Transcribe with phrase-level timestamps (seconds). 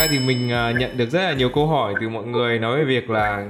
[0.00, 2.78] ra thì mình à, nhận được rất là nhiều câu hỏi từ mọi người nói
[2.78, 3.46] về việc là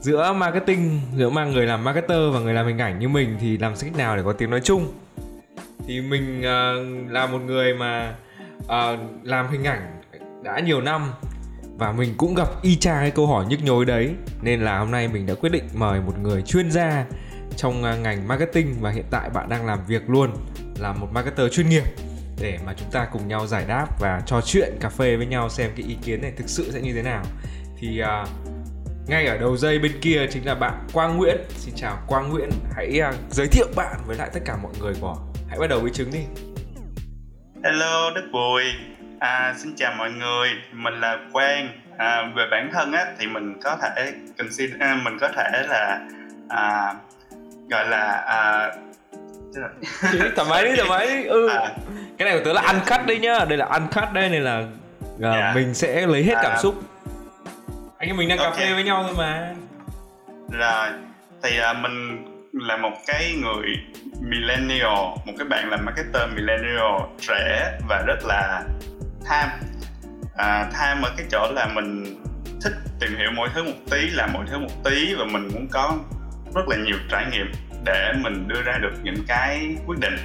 [0.00, 3.58] giữa marketing giữa mà người làm marketer và người làm hình ảnh như mình thì
[3.58, 4.92] làm cách nào để có tiếng nói chung?
[5.86, 8.14] Thì mình uh, là một người mà
[8.64, 10.00] uh, làm hình ảnh
[10.42, 11.12] đã nhiều năm
[11.78, 14.10] và mình cũng gặp y chang cái câu hỏi nhức nhối đấy.
[14.42, 17.04] Nên là hôm nay mình đã quyết định mời một người chuyên gia
[17.56, 20.30] trong uh, ngành marketing và hiện tại bạn đang làm việc luôn
[20.78, 21.84] là một marketer chuyên nghiệp
[22.40, 25.48] để mà chúng ta cùng nhau giải đáp và trò chuyện cà phê với nhau
[25.48, 27.22] xem cái ý kiến này thực sự sẽ như thế nào.
[27.78, 28.28] Thì uh,
[29.08, 31.36] ngay ở đầu dây bên kia chính là bạn Quang Nguyễn.
[31.48, 32.50] Xin chào Quang Nguyễn.
[32.76, 35.16] Hãy uh, giới thiệu bạn với lại tất cả mọi người của
[35.48, 36.20] hãy bắt đầu với chứng đi.
[37.64, 38.62] Hello Đức Bùi.
[39.20, 40.48] À, xin chào mọi người.
[40.72, 41.68] Mình là Quang.
[41.98, 46.08] À, về bản thân á thì mình có thể consider à, mình có thể là
[46.48, 46.94] à,
[47.70, 48.72] gọi là à,
[50.36, 51.24] thoải mái đi thoải mái đi.
[51.24, 51.48] Ừ.
[51.48, 51.74] À,
[52.18, 53.44] cái này của tớ là ăn cắt đấy nhá.
[53.44, 54.64] Đây là ăn cắt đây này là
[55.14, 55.54] uh, yeah.
[55.54, 56.82] Mình sẽ lấy hết cảm à, xúc.
[57.98, 58.50] Anh em mình đang okay.
[58.50, 59.54] cà phê với nhau thôi mà.
[60.52, 60.88] Rồi
[61.42, 63.66] thì uh, mình là một cái người
[64.20, 68.62] millennial một cái bạn làm marketer millennial trẻ và rất là
[69.26, 69.48] tham.
[70.36, 72.04] À, tham ở cái chỗ là mình
[72.62, 75.68] thích tìm hiểu mọi thứ một tí làm mọi thứ một tí và mình muốn
[75.70, 75.98] có
[76.54, 77.52] rất là nhiều trải nghiệm
[77.84, 80.16] để mình đưa ra được những cái quyết định.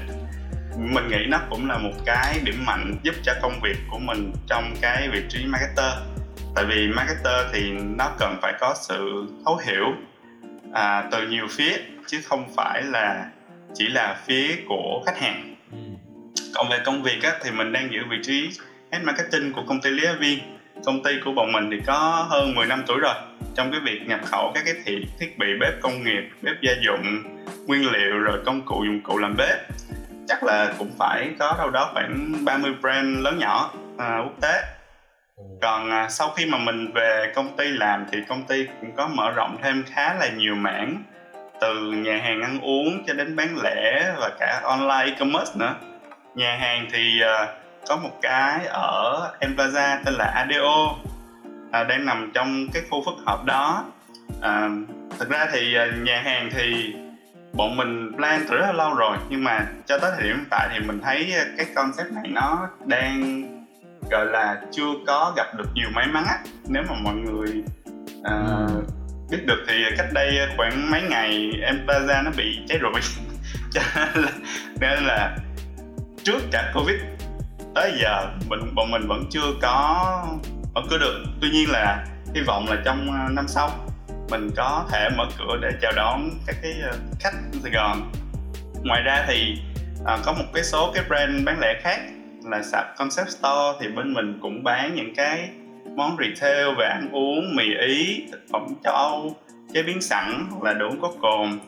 [0.77, 4.31] Mình nghĩ nó cũng là một cái điểm mạnh giúp cho công việc của mình
[4.47, 5.93] trong cái vị trí marketer.
[6.55, 9.85] Tại vì marketer thì nó cần phải có sự thấu hiểu
[10.73, 13.25] à, từ nhiều phía chứ không phải là
[13.73, 15.55] chỉ là phía của khách hàng.
[15.71, 15.77] Ừ.
[16.55, 18.49] còn về công việc á, thì mình đang giữ vị trí
[18.91, 20.39] head marketing của công ty Lý Viên
[20.85, 23.13] công ty của bọn mình thì có hơn 10 năm tuổi rồi
[23.55, 26.73] trong cái việc nhập khẩu các cái thiết thiết bị bếp công nghiệp bếp gia
[26.85, 27.23] dụng
[27.67, 29.57] nguyên liệu rồi công cụ dụng cụ làm bếp.
[30.27, 34.61] Chắc là cũng phải có đâu đó khoảng 30 brand lớn nhỏ à, quốc tế.
[35.61, 39.07] Còn à, sau khi mà mình về công ty làm thì công ty cũng có
[39.07, 41.03] mở rộng thêm khá là nhiều mảng
[41.61, 45.75] từ nhà hàng ăn uống cho đến bán lẻ và cả online e-commerce nữa.
[46.35, 47.49] Nhà hàng thì uh,
[47.87, 50.95] có một cái ở Emplaza tên là ADO
[51.73, 53.85] à, đang nằm trong cái khu phức hợp đó.
[54.41, 54.69] À,
[55.19, 56.93] thực ra thì à, nhà hàng thì
[57.53, 60.45] bọn mình plan từ rất là lâu rồi nhưng mà cho tới thời điểm hiện
[60.49, 63.43] tại thì mình thấy cái concept này nó đang
[64.11, 66.37] gọi là chưa có gặp được nhiều may mắn á.
[66.67, 67.63] Nếu mà mọi người
[68.19, 68.83] uh,
[69.31, 73.01] biết được thì cách đây khoảng mấy ngày em Plaza nó bị cháy rụi.
[73.71, 74.31] Cho nên là,
[74.79, 75.37] nên là
[76.23, 76.95] trước cả covid
[77.75, 80.25] tới giờ mình bọn mình vẫn chưa có
[80.73, 81.23] mở cửa được.
[81.41, 83.71] Tuy nhiên là hy vọng là trong à, năm sau
[84.29, 88.11] mình có thể mở cửa để chào đón các cái à, khách Sài Gòn.
[88.83, 89.57] Ngoài ra thì
[90.05, 91.99] à, có một cái số cái brand bán lẻ khác
[92.43, 93.77] là sạp concept store.
[93.79, 95.49] Thì bên mình cũng bán những cái
[95.95, 99.35] món retail về ăn uống mì ý thực phẩm châu âu
[99.73, 101.59] chế biến sẵn hoặc là đồ uống có cồn.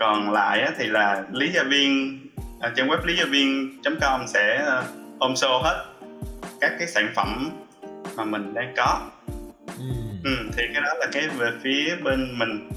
[0.00, 2.20] Còn lại thì là lý gia viên
[2.60, 4.66] à, trên web lý gia viên com sẽ
[5.18, 5.84] ôm show hết
[6.60, 7.50] các cái sản phẩm
[8.16, 9.10] mà mình đang có
[9.66, 9.84] ừ.
[10.24, 12.70] Ừ, thì cái đó là cái về phía bên mình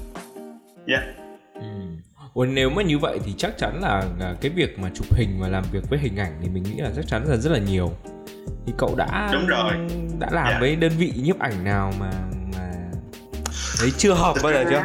[0.86, 1.16] dạ yeah.
[1.54, 1.62] ừ.
[2.34, 4.04] Ủa, nếu mà như vậy thì chắc chắn là
[4.40, 6.90] cái việc mà chụp hình và làm việc với hình ảnh thì mình nghĩ là
[6.96, 7.92] chắc chắn là rất là nhiều
[8.66, 9.72] thì cậu đã đúng rồi
[10.18, 10.60] đã làm yeah.
[10.60, 12.10] với đơn vị nhiếp ảnh nào mà
[12.54, 12.72] mà
[13.80, 14.82] thấy chưa hợp bao giờ chưa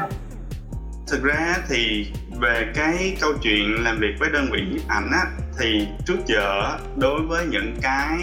[1.08, 2.12] thực ra thì
[2.42, 5.26] về cái câu chuyện làm việc với đơn vị nhiếp ảnh á
[5.60, 8.18] thì trước giờ đối với những cái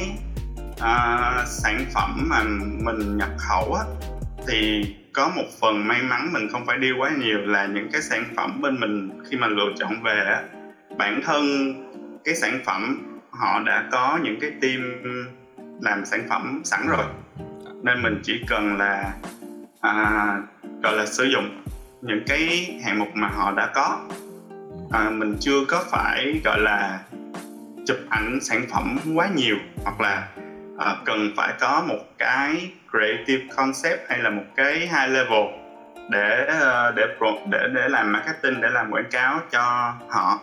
[0.80, 2.42] uh, sản phẩm mà
[2.78, 3.84] mình nhập khẩu á
[4.48, 8.02] thì có một phần may mắn mình không phải đi quá nhiều là những cái
[8.02, 10.42] sản phẩm bên mình khi mà lựa chọn về á.
[10.98, 11.44] Bản thân
[12.24, 14.80] cái sản phẩm họ đã có những cái team
[15.80, 17.04] làm sản phẩm sẵn rồi.
[17.82, 19.14] Nên mình chỉ cần là
[19.80, 20.36] à,
[20.82, 21.62] gọi là sử dụng
[22.02, 23.98] những cái hạng mục mà họ đã có.
[24.90, 27.00] À, mình chưa có phải gọi là
[27.86, 30.28] chụp ảnh sản phẩm quá nhiều hoặc là
[30.80, 35.44] à, cần phải có một cái creative concept hay là một cái high level
[36.10, 37.06] để ờ, để
[37.50, 40.38] để để làm marketing để làm quảng cáo cho họ.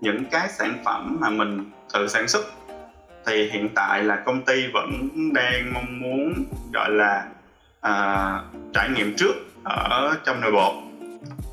[0.00, 2.44] Những cái sản phẩm mà mình tự sản xuất
[3.26, 7.24] thì hiện tại là công ty vẫn đang mong muốn gọi là
[7.86, 9.34] uh, trải nghiệm trước
[9.64, 10.82] ở trong nội bộ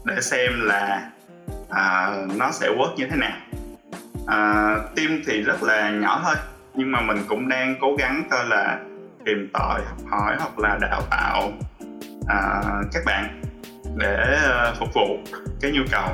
[0.05, 1.09] để xem là
[1.69, 3.37] uh, nó sẽ work như thế nào.
[4.21, 6.35] Uh, team thì rất là nhỏ thôi
[6.75, 8.79] nhưng mà mình cũng đang cố gắng coi là
[9.25, 11.51] tìm tòi học hỏi hoặc là đào tạo
[12.21, 13.41] uh, các bạn
[13.97, 14.37] để
[14.69, 15.17] uh, phục vụ
[15.61, 16.09] cái nhu cầu.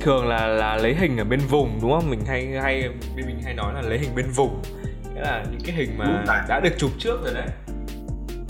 [0.00, 2.10] Thường là là lấy hình ở bên vùng đúng không?
[2.10, 4.62] Mình hay hay bên mình hay nói là lấy hình bên vùng.
[5.14, 7.48] Nghĩa là những cái hình mà đã được chụp trước rồi đấy.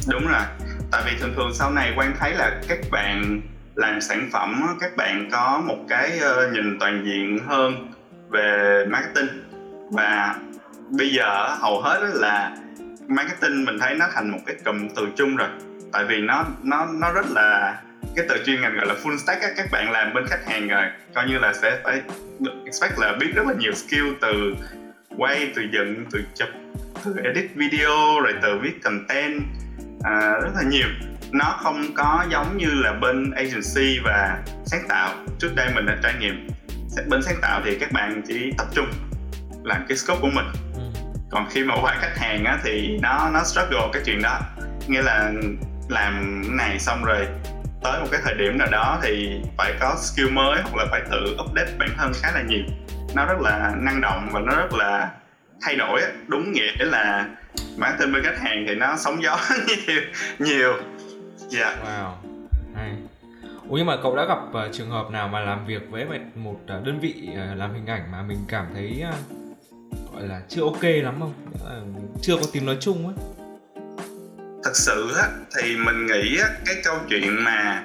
[0.08, 0.42] Đúng rồi.
[0.90, 3.40] Tại vì thường thường sau này quan thấy là các bạn
[3.74, 7.92] làm sản phẩm các bạn có một cái ờ, nhìn toàn diện hơn
[8.30, 9.28] về marketing.
[9.90, 10.36] Và
[10.90, 12.56] bây giờ hầu hết là
[13.08, 15.48] marketing mình thấy nó thành một cái cụm từ chung rồi.
[15.92, 17.80] Tại vì nó nó nó rất là
[18.16, 20.84] cái từ chuyên ngành gọi là full stack các bạn làm bên khách hàng rồi
[21.14, 22.02] coi như là sẽ phải
[22.64, 24.54] expect là biết rất là nhiều skill từ
[25.16, 26.48] quay từ dựng từ chụp
[27.04, 29.42] từ edit video rồi từ viết content
[30.02, 30.88] à, rất là nhiều
[31.32, 35.14] nó không có giống như là bên agency và sáng tạo.
[35.38, 36.48] Trước đây mình đã trải nghiệm.
[37.08, 38.86] Bên sáng tạo thì các bạn chỉ tập trung
[39.64, 40.46] làm cái scope của mình.
[40.74, 40.82] Ừ.
[41.30, 44.40] còn khi mà qua khách hàng á thì nó nó struggle cái chuyện đó.
[44.88, 45.32] Nghĩa là
[45.88, 47.26] làm này xong rồi
[47.82, 51.00] tới một cái thời điểm nào đó thì phải có skill mới hoặc là phải
[51.10, 52.64] tự update bản thân khá là nhiều.
[53.14, 55.10] Nó rất là năng động và nó rất là
[55.62, 57.26] thay đổi đúng nghĩa là
[57.76, 59.38] bản thân bên khách hàng thì nó sóng gió
[59.86, 60.00] nhiều
[60.38, 60.72] nhiều
[61.54, 61.78] yeah.
[61.84, 62.12] wow
[62.74, 62.92] hay
[63.68, 66.60] Ủa nhưng mà cậu đã gặp uh, trường hợp nào mà làm việc với một
[66.64, 70.62] uh, đơn vị uh, làm hình ảnh mà mình cảm thấy uh, gọi là chưa
[70.62, 71.34] ok lắm không?
[71.54, 73.14] Uh, chưa có tiếng nói chung ấy
[74.64, 77.84] thật sự á thì mình nghĩ á, cái câu chuyện mà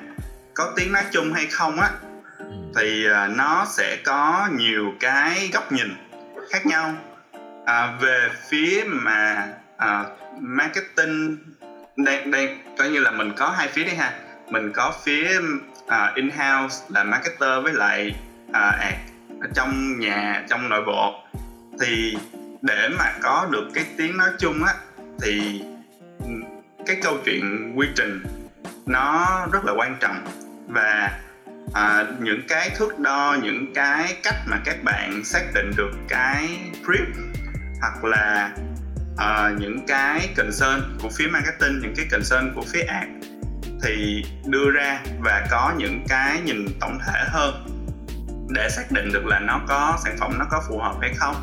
[0.54, 1.90] có tiếng nói chung hay không á
[2.38, 2.46] ừ.
[2.76, 5.88] thì à, nó sẽ có nhiều cái góc nhìn
[6.50, 6.94] khác nhau
[7.66, 9.48] à, về phía mà
[9.78, 10.06] à,
[10.40, 11.38] marketing
[11.98, 14.14] đây đây coi như là mình có hai phía đấy ha.
[14.50, 15.40] Mình có phía
[15.86, 18.16] uh, in-house là marketer với lại
[18.50, 18.94] uh, ad
[19.42, 21.24] ở trong nhà trong nội bộ.
[21.82, 22.18] Thì
[22.62, 24.74] để mà có được cái tiếng nói chung á
[25.22, 25.64] thì
[26.20, 26.30] ừ,
[26.86, 28.24] cái câu chuyện quy trình
[28.86, 30.26] nó rất là quan trọng.
[30.68, 31.20] Và
[31.74, 36.60] à, những cái thước đo những cái cách mà các bạn xác định được cái
[36.86, 37.12] brief
[37.82, 38.52] hoặc là
[39.18, 43.08] à, những cái concern của phía marketing những cái concern của phía ad
[43.84, 47.68] thì đưa ra và có những cái nhìn tổng thể hơn
[48.50, 51.36] để xác định được là nó có sản phẩm nó có phù hợp hay không.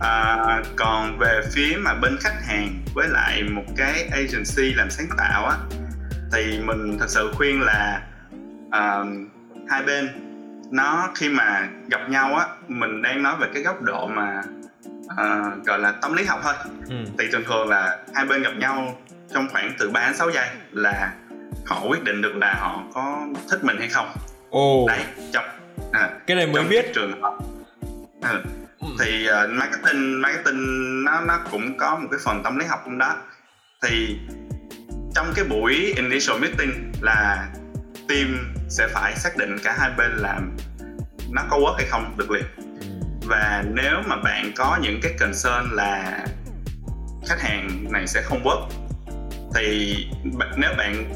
[0.00, 0.36] À,
[0.76, 5.46] còn về phía mà bên khách hàng với lại một cái agency làm sáng tạo
[5.46, 5.56] á
[6.32, 8.02] thì mình thật sự khuyên là
[8.68, 9.06] uh,
[9.68, 10.08] hai bên
[10.70, 14.42] nó khi mà gặp nhau á mình đang nói về cái góc độ mà
[15.06, 16.54] uh, gọi là tâm lý học thôi
[16.88, 16.96] ừ.
[17.18, 18.98] thì thường thường là hai bên gặp nhau
[19.34, 21.14] trong khoảng từ 3 đến 6 giây là
[21.66, 24.08] họ quyết định được là họ có thích mình hay không.
[24.50, 24.84] Ồ.
[24.88, 25.00] Đấy,
[25.32, 25.44] trong
[25.92, 27.34] à, cái này mới biết trường hợp.
[28.22, 28.34] À,
[28.80, 28.86] Ừ.
[29.00, 32.98] thì uh, marketing marketing nó nó cũng có một cái phần tâm lý học trong
[32.98, 33.16] đó
[33.82, 34.18] thì
[35.14, 37.48] trong cái buổi initial meeting là
[38.08, 40.56] team sẽ phải xác định cả hai bên làm
[41.30, 42.62] nó có work hay không được liền ừ.
[43.26, 46.24] Và nếu mà bạn có những cái concern là
[47.28, 48.68] khách hàng này sẽ không work
[49.54, 49.96] thì
[50.56, 51.10] nếu bạn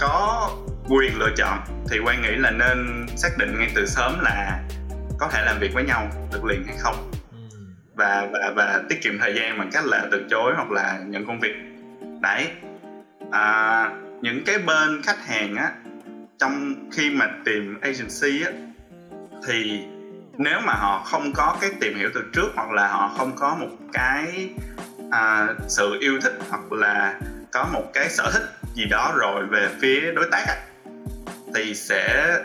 [0.00, 0.50] có
[0.88, 1.58] quyền lựa chọn
[1.90, 4.62] thì quan nghĩ là nên xác định ngay từ sớm là
[5.18, 7.10] có thể làm việc với nhau được liền hay không.
[7.94, 11.26] Và và và tiết kiệm thời gian bằng cách là từ chối hoặc là nhận
[11.26, 11.54] công việc.
[12.20, 12.46] Đấy.
[13.30, 13.90] À,
[14.22, 15.72] những cái bên khách hàng á
[16.38, 18.52] trong khi mà tìm agency á
[19.46, 19.80] thì
[20.38, 23.54] nếu mà họ không có cái tìm hiểu từ trước hoặc là họ không có
[23.60, 24.50] một cái
[25.10, 27.20] à, sự yêu thích hoặc là
[27.52, 28.42] có một cái sở thích
[28.74, 30.46] gì đó rồi về phía đối tác
[31.54, 32.36] thì sẽ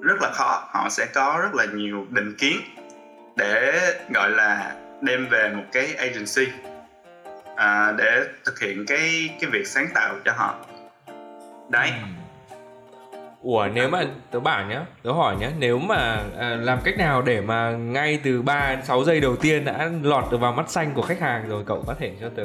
[0.00, 0.68] rất là khó.
[0.70, 2.56] Họ sẽ có rất là nhiều định kiến
[3.36, 3.80] để
[4.14, 6.52] gọi là đem về một cái agency
[7.56, 10.54] à, để thực hiện cái cái việc sáng tạo cho họ.
[11.70, 11.90] Đấy.
[11.90, 12.15] Ừ.
[13.46, 17.22] Ủa nếu mà tớ bảo nhá, tớ hỏi nhá, nếu mà à, làm cách nào
[17.22, 20.70] để mà ngay từ 3 đến 6 giây đầu tiên đã lọt được vào mắt
[20.70, 22.44] xanh của khách hàng rồi cậu có thể cho tớ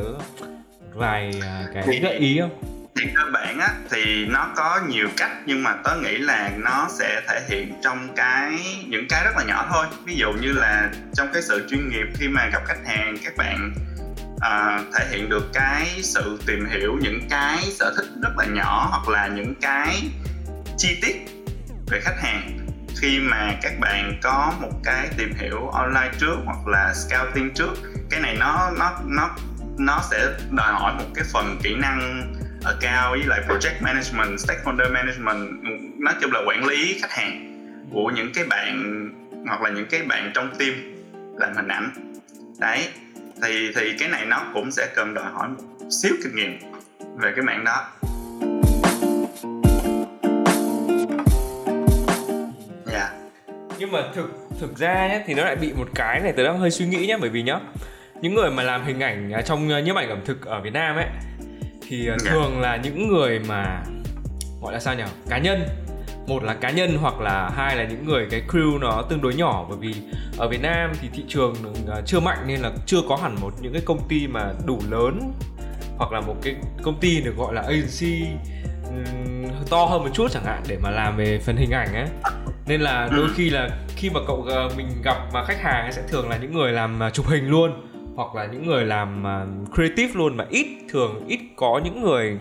[0.94, 2.62] vài à, cái gợi ý không?
[2.96, 6.88] thì cơ bản á thì nó có nhiều cách nhưng mà tớ nghĩ là nó
[7.00, 8.52] sẽ thể hiện trong cái
[8.88, 12.08] những cái rất là nhỏ thôi ví dụ như là trong cái sự chuyên nghiệp
[12.20, 13.74] khi mà gặp khách hàng các bạn
[14.36, 18.88] uh, thể hiện được cái sự tìm hiểu những cái sở thích rất là nhỏ
[18.90, 19.96] hoặc là những cái
[20.82, 21.16] chi tiết
[21.88, 22.58] về khách hàng.
[23.02, 27.74] Khi mà các bạn có một cái tìm hiểu online trước hoặc là scouting trước
[28.10, 29.36] cái này nó nó nó
[29.78, 32.34] nó sẽ đòi hỏi một cái phần kỹ năng
[32.64, 35.64] ở cao với lại project management, stakeholder management
[36.00, 37.48] nói chung là quản lý khách hàng
[37.92, 39.08] của những cái bạn
[39.48, 40.74] hoặc là những cái bạn trong team
[41.38, 42.14] làm hình ảnh.
[42.60, 42.88] Đấy
[43.44, 46.60] thì thì cái này nó cũng sẽ cần đòi hỏi một xíu kinh nghiệm
[47.18, 47.88] về cái mạng đó.
[53.82, 56.60] Nhưng mà thực thực ra nhé thì nó lại bị một cái này tớ đang
[56.60, 57.60] hơi suy nghĩ nhé bởi vì nhá
[58.22, 60.96] những người mà làm hình ảnh à, trong nhiếp ảnh ẩm thực ở Việt Nam
[60.96, 61.06] ấy
[61.88, 62.32] thì à, dạ.
[62.32, 63.84] thường là những người mà
[64.62, 65.62] gọi là sao nhỉ cá nhân
[66.28, 69.34] một là cá nhân hoặc là hai là những người cái crew nó tương đối
[69.34, 69.96] nhỏ bởi vì
[70.38, 71.56] ở Việt Nam thì thị trường
[71.92, 74.80] à, chưa mạnh nên là chưa có hẳn một những cái công ty mà đủ
[74.90, 75.34] lớn
[75.98, 78.28] hoặc là một cái công ty được gọi là agency
[79.70, 82.08] to hơn một chút chẳng hạn để mà làm về phần hình ảnh ấy
[82.68, 85.92] nên là đôi khi là khi mà cậu ờ, mình gặp mà khách hàng ấy
[85.92, 87.72] sẽ thường là những người làm à, chụp hình luôn,
[88.16, 89.46] hoặc là những người làm à,
[89.76, 92.38] creative luôn mà ít thường, ít có những người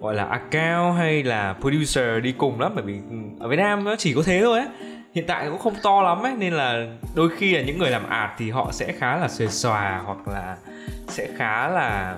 [0.00, 2.98] gọi là account hay là producer đi cùng lắm, bởi vì
[3.40, 4.68] ở Việt Nam nó chỉ có thế thôi ấy
[5.14, 8.08] hiện tại cũng không to lắm ấy, nên là đôi khi là những người làm
[8.08, 10.56] art thì họ sẽ khá là xuề xòa hoặc là
[11.08, 12.16] sẽ khá là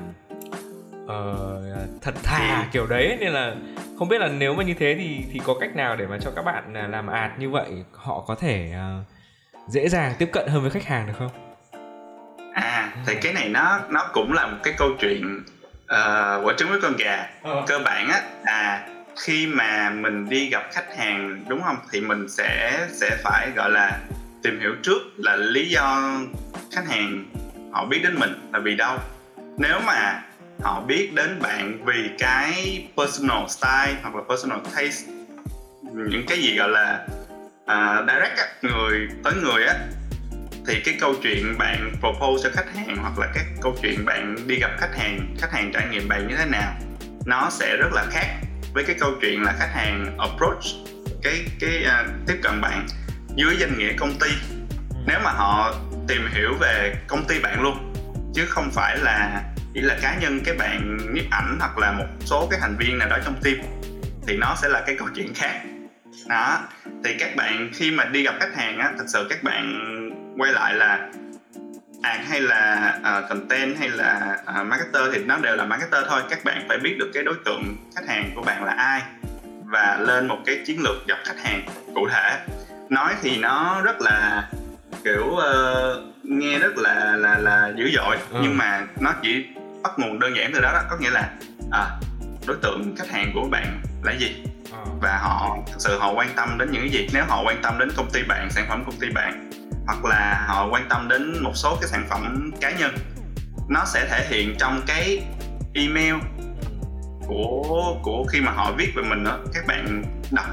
[1.05, 3.55] uh, thật thà kiểu đấy nên là
[3.99, 6.31] không biết là nếu mà như thế thì thì có cách nào để mà cho
[6.37, 9.07] các bạn à, làm art như vậy họ có thể uh,
[9.69, 11.31] dễ dàng tiếp cận hơn với khách hàng được không?
[12.55, 15.45] À thì cái này nó nó cũng là một cái câu chuyện
[15.85, 17.65] uh, quả trứng với con gà ờ.
[17.67, 22.29] cơ bản á à khi mà mình đi gặp khách hàng đúng không thì mình
[22.29, 23.99] sẽ sẽ phải gọi là
[24.43, 26.13] tìm hiểu trước là lý do
[26.73, 27.25] khách hàng
[27.73, 28.99] họ biết đến mình là vì đâu
[29.59, 30.23] nếu mà
[30.63, 35.13] họ biết đến bạn vì cái personal style hoặc là personal taste.
[35.83, 37.07] Những cái gì gọi là
[37.65, 39.75] uh, direct á, người tới người á
[40.67, 44.37] thì cái câu chuyện bạn propose cho khách hàng hoặc là cái câu chuyện bạn
[44.47, 46.75] đi gặp khách hàng khách hàng trải nghiệm bạn như thế nào
[47.27, 48.27] nó sẽ rất là khác
[48.75, 50.65] với cái câu chuyện là khách hàng approach
[51.23, 52.87] cái cái uh, tiếp cận bạn
[53.37, 54.29] dưới danh nghĩa công ty.
[55.07, 55.75] Nếu mà họ
[56.09, 57.93] tìm hiểu về công ty bạn luôn
[58.35, 59.43] chứ không phải là
[59.75, 62.99] chỉ là cá nhân cái bạn nhiếp ảnh hoặc là một số cái thành viên
[62.99, 63.57] nào đó trong team
[64.27, 65.63] thì nó sẽ là cái câu chuyện khác.
[66.29, 66.59] Đó
[67.05, 69.91] thì các bạn khi mà đi gặp khách hàng á thật sự các bạn
[70.39, 71.09] quay lại là
[72.03, 76.23] ad hay là uh, content hay là uh, marketer thì nó đều là marketer thôi.
[76.31, 79.03] Các bạn phải biết được cái đối tượng khách hàng của bạn là ai
[79.65, 82.39] và lên một cái chiến lược gặp khách hàng cụ thể.
[82.89, 84.49] Nói thì nó rất là
[85.05, 88.39] kiểu uh, nghe rất là là là dữ dội ừ.
[88.43, 89.47] nhưng mà nó chỉ
[89.85, 90.83] bắt nguồn đơn giản từ đó đó.
[90.91, 91.31] Có nghĩa là
[91.71, 91.87] à,
[92.47, 94.45] đối tượng khách hàng của bạn là gì?
[94.73, 94.81] À.
[95.03, 97.09] và họ thực sự họ quan tâm đến những cái gì?
[97.13, 99.51] Nếu họ quan tâm đến công ty bạn sản phẩm công ty bạn
[99.87, 102.95] hoặc là họ quan tâm đến một số cái sản phẩm cá nhân
[103.69, 105.23] nó sẽ thể hiện trong cái
[105.75, 106.15] email
[107.27, 110.47] của của khi mà họ viết về mình đó các bạn đọc.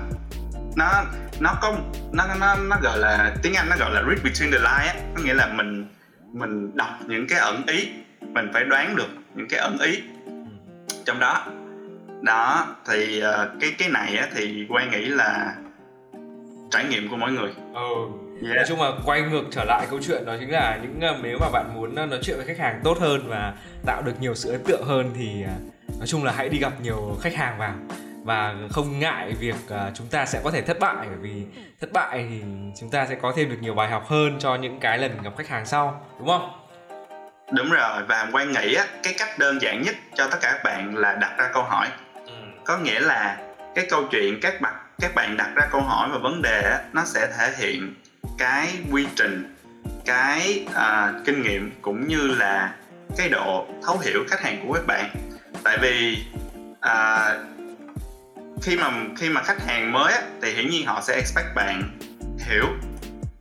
[0.75, 1.03] Nó
[1.39, 1.77] nó có
[2.11, 4.95] nó nó nó gọi là tiếng anh nó gọi là read between the lines á.
[5.15, 5.87] Có nghĩa là mình
[6.33, 7.89] mình đọc những cái ẩn ý
[8.33, 10.01] mình phải đoán được những cái ẩn ý.
[11.05, 11.45] Trong đó
[12.21, 15.55] đó thì uh, cái cái này á thì quay nghĩ là
[16.71, 17.51] trải nghiệm của mỗi người.
[17.73, 18.07] Ừ.
[18.43, 18.55] Yeah.
[18.55, 21.37] nói chung là quay ngược trở lại câu chuyện đó chính là những uh, nếu
[21.41, 23.53] mà bạn muốn uh, nói chuyện với khách hàng tốt hơn và
[23.85, 25.43] tạo được nhiều sự ấn tượng hơn thì
[25.97, 27.73] nói chung là hãy đi gặp nhiều khách hàng vào.
[28.23, 29.55] Và không ngại việc
[29.93, 31.45] chúng ta sẽ có thể thất bại bởi vì
[31.81, 32.41] thất bại thì
[32.79, 35.37] chúng ta sẽ có thêm được nhiều bài học hơn cho những cái lần gặp
[35.37, 36.60] khách hàng sau đúng không
[37.51, 40.63] đúng rồi và quan nghĩ á cái cách đơn giản nhất cho tất cả các
[40.63, 41.87] bạn là đặt ra câu hỏi.
[42.25, 42.33] Ừ.
[42.65, 43.37] có nghĩa là
[43.75, 46.79] cái câu chuyện các bạn các bạn đặt ra câu hỏi và vấn đề á,
[46.93, 47.95] nó sẽ thể hiện
[48.37, 49.55] cái quy trình
[50.05, 52.73] cái uh, kinh nghiệm cũng như là
[53.17, 55.09] cái độ thấu hiểu khách hàng của các bạn.
[55.63, 56.23] Tại vì
[56.71, 57.41] uh,
[58.61, 61.99] khi mà khi mà khách hàng mới á, thì hiển nhiên họ sẽ expect bạn
[62.37, 62.65] hiểu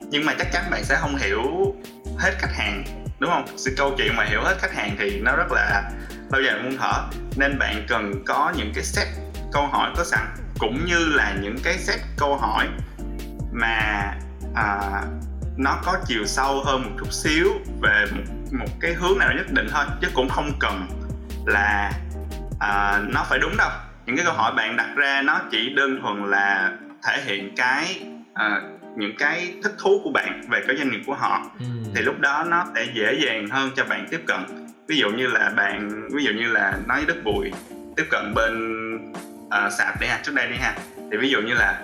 [0.00, 1.74] nhưng mà chắc chắn bạn sẽ không hiểu
[2.18, 2.84] hết khách hàng
[3.20, 3.44] đúng không?
[3.56, 5.90] Sự câu chuyện mà hiểu hết khách hàng thì nó rất là
[6.32, 7.02] lâu dài muôn thở
[7.36, 9.06] nên bạn cần có những cái set
[9.52, 10.26] câu hỏi có sẵn
[10.58, 12.68] cũng như là những cái set câu hỏi
[13.52, 14.12] mà
[14.54, 14.78] à,
[15.56, 17.48] nó có chiều sâu hơn một chút xíu
[17.82, 18.22] về một,
[18.52, 20.86] một cái hướng nào nhất định thôi chứ cũng không cần
[21.46, 21.92] là
[22.60, 23.70] à, nó phải đúng đâu.
[24.06, 26.72] Những cái câu hỏi bạn đặt ra nó chỉ đơn thuần là
[27.02, 28.00] thể hiện cái
[28.34, 28.60] à,
[29.00, 31.66] những cái thích thú của bạn về cái doanh nghiệp của họ ừ.
[31.94, 34.40] thì lúc đó nó sẽ dễ dàng hơn cho bạn tiếp cận.
[34.88, 37.52] Ví dụ như là bạn ví dụ như là nói đất bụi
[37.96, 38.54] tiếp cận bên
[39.46, 40.74] uh, sạp đi ha trước đây đi ha.
[41.10, 41.82] Thì ví dụ như là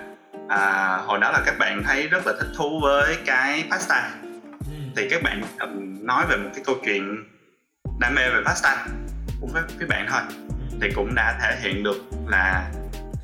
[0.49, 4.11] à, hồi đó là các bạn thấy rất là thích thú với cái pasta.
[4.59, 4.73] Ừ.
[4.95, 5.41] thì các bạn
[6.01, 7.23] nói về một cái câu chuyện
[7.99, 8.85] đam mê về pasta
[9.41, 10.21] của với, với bạn thôi.
[10.81, 11.97] Thì cũng đã thể hiện được
[12.27, 12.69] là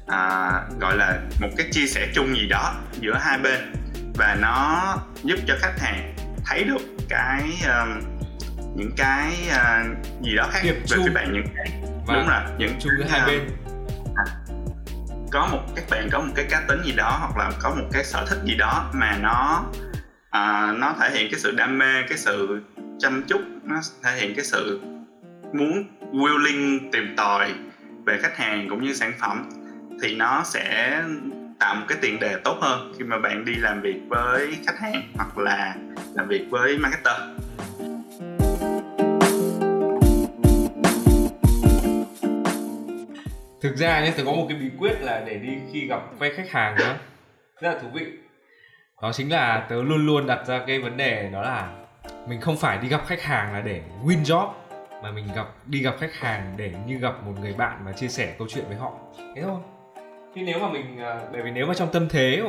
[0.07, 3.73] à, gọi là một cái chia sẻ chung gì đó giữa hai bên
[4.15, 6.15] và nó giúp cho khách hàng
[6.45, 8.01] thấy được cái um,
[8.75, 12.41] những cái uh, gì đó khác Điểm về phía bạn những cái và đúng rồi
[12.57, 13.49] những chung giữa hai uh, bên.
[14.15, 14.23] à,
[15.31, 17.85] có một các bạn có một cái cá tính gì đó hoặc là có một
[17.91, 19.63] cái sở thích gì đó mà nó
[20.29, 22.61] à, nó thể hiện cái sự đam mê cái sự
[22.99, 24.81] chăm chút nó thể hiện cái sự
[25.53, 27.53] muốn willing tìm tòi
[28.05, 29.49] về khách hàng cũng như sản phẩm
[30.01, 30.99] thì nó sẽ
[31.63, 34.79] tạo một cái tiền đề tốt hơn khi mà bạn đi làm việc với khách
[34.79, 35.75] hàng hoặc là
[36.13, 37.15] làm việc với marketer.
[43.61, 46.31] Thực ra nhé, tôi có một cái bí quyết là để đi khi gặp quay
[46.35, 46.97] khách hàng nữa
[47.61, 48.05] rất là thú vị.
[49.01, 51.73] Đó chính là tớ luôn luôn đặt ra cái vấn đề đó là
[52.27, 54.51] mình không phải đi gặp khách hàng là để win job,
[55.03, 58.07] mà mình gặp, đi gặp khách hàng để như gặp một người bạn mà chia
[58.07, 58.91] sẻ câu chuyện với họ.
[59.35, 59.59] Thế thôi
[60.35, 62.41] chứ nếu mà mình à, bởi vì nếu mà trong tâm thế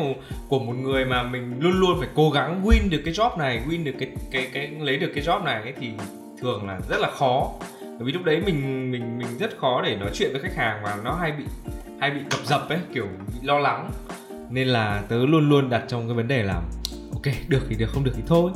[0.48, 3.62] của một người mà mình luôn luôn phải cố gắng win được cái job này
[3.68, 5.90] win được cái cái cái lấy được cái job này ấy, thì
[6.40, 7.52] thường là rất là khó.
[7.80, 10.80] Bởi vì lúc đấy mình mình mình rất khó để nói chuyện với khách hàng
[10.84, 11.44] và nó hay bị
[12.00, 13.90] hay bị cập dập ấy kiểu bị lo lắng.
[14.50, 16.62] Nên là tớ luôn luôn đặt trong cái vấn đề là
[17.12, 18.50] ok được thì được không được thì thôi.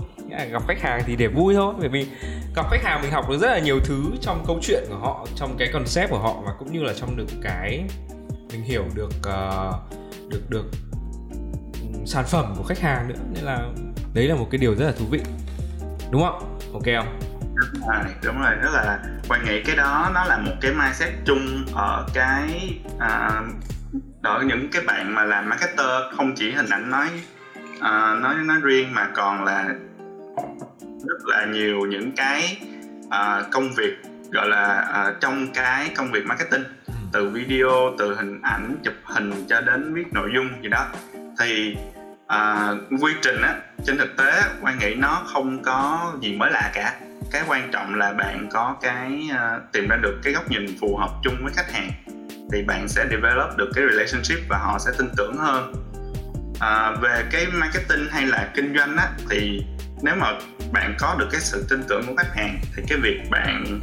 [0.51, 1.75] Gặp khách hàng thì để vui thôi.
[1.79, 2.07] Bởi vì
[2.57, 5.27] gặp khách hàng mình học được rất là nhiều thứ trong câu chuyện của họ
[5.37, 7.85] trong cái concept của họ và cũng như là trong được cái
[8.51, 9.75] mình hiểu được uh,
[10.29, 10.65] được được
[12.07, 13.69] sản phẩm của khách hàng nữa nên là
[14.15, 15.21] đấy là một cái điều rất là thú vị.
[16.11, 16.59] Đúng không?
[16.73, 17.19] Ok không?
[17.73, 21.13] Đúng rồi đúng rồi rất là quan nghĩ cái đó nó là một cái mindset
[21.25, 23.47] chung ở cái uh,
[24.23, 25.87] ở những cái bạn mà làm marketer
[26.17, 27.09] không chỉ hình ảnh nói
[27.77, 29.75] uh, nói nói riêng mà còn là
[30.79, 32.59] rất là nhiều những cái
[33.07, 33.95] uh, công việc
[34.31, 36.65] gọi là uh, trong cái công việc marketing
[37.13, 40.87] từ video từ hình ảnh chụp hình cho đến viết nội dung gì đó.
[41.41, 41.77] Thì
[42.27, 46.71] à, quy trình á trên thực tế quan nghĩ nó không có gì mới lạ
[46.75, 46.95] cả.
[47.33, 50.97] Cái quan trọng là bạn có cái uh, tìm ra được cái góc nhìn phù
[50.97, 51.91] hợp chung với khách hàng.
[52.53, 55.73] Thì bạn sẽ develop được cái relationship và họ sẽ tin tưởng hơn.
[56.61, 59.65] À, về cái marketing hay là kinh doanh á thì
[60.03, 60.33] nếu mà
[60.73, 63.81] bạn có được cái sự tin tưởng của khách hàng thì cái việc bạn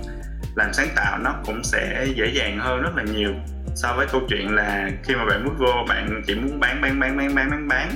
[0.55, 3.33] làm sáng tạo nó cũng sẽ dễ dàng hơn rất là nhiều
[3.75, 6.99] so với câu chuyện là khi mà bạn bước vô, bạn chỉ muốn bán bán
[6.99, 7.91] bán bán bán bán bán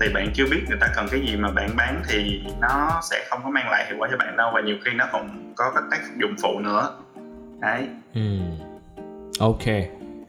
[0.00, 3.26] thì bạn chưa biết người ta cần cái gì mà bạn bán thì nó sẽ
[3.28, 5.72] không có mang lại hiệu quả cho bạn đâu và nhiều khi nó còn có
[5.74, 6.96] các tác dụng phụ nữa.
[7.60, 7.88] Đấy.
[8.14, 8.38] Ừ.
[9.40, 9.64] ok.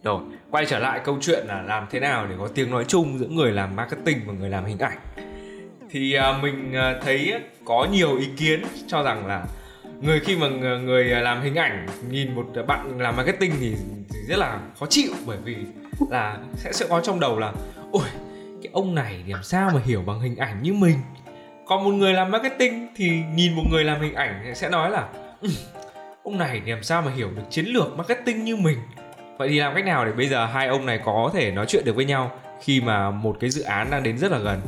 [0.04, 3.20] Rồi, quay trở lại câu chuyện là làm thế nào để có tiếng nói chung
[3.20, 4.98] giữa người làm marketing và người làm hình ảnh.
[5.90, 7.34] Thì à, mình à, thấy
[7.66, 9.46] có nhiều ý kiến cho rằng là
[10.02, 13.76] người khi mà người à, làm hình ảnh nhìn một à, bạn làm marketing thì,
[14.10, 15.56] thì rất là khó chịu bởi vì
[16.10, 17.54] là sẽ sẽ có trong đầu là
[17.92, 18.06] ôi
[18.64, 20.98] cái ông này làm sao mà hiểu bằng hình ảnh như mình?
[21.66, 25.08] Còn một người làm marketing thì nhìn một người làm hình ảnh sẽ nói là
[26.24, 28.78] ông này làm sao mà hiểu được chiến lược marketing như mình?
[29.38, 31.86] Vậy thì làm cách nào để bây giờ hai ông này có thể nói chuyện
[31.86, 32.32] được với nhau
[32.64, 34.62] khi mà một cái dự án đang đến rất là gần?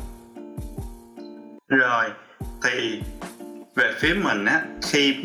[1.68, 2.06] Rồi
[2.64, 3.02] thì
[3.76, 5.16] về phía mình á khi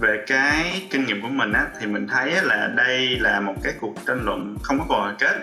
[0.00, 3.72] về cái kinh nghiệm của mình á thì mình thấy là đây là một cái
[3.80, 5.36] cuộc tranh luận không có còn kết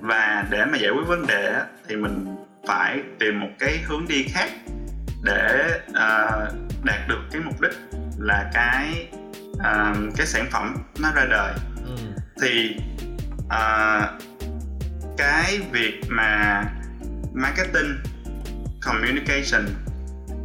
[0.00, 2.26] và để mà giải quyết vấn đề á, thì mình
[2.66, 4.50] phải tìm một cái hướng đi khác
[5.22, 7.72] để uh, đạt được cái mục đích
[8.18, 9.08] là cái
[9.52, 11.54] uh, cái sản phẩm nó ra đời
[11.86, 11.96] ừ.
[12.42, 12.76] thì
[13.44, 14.22] uh,
[15.16, 16.62] cái việc mà
[17.32, 17.96] marketing
[18.82, 19.66] communication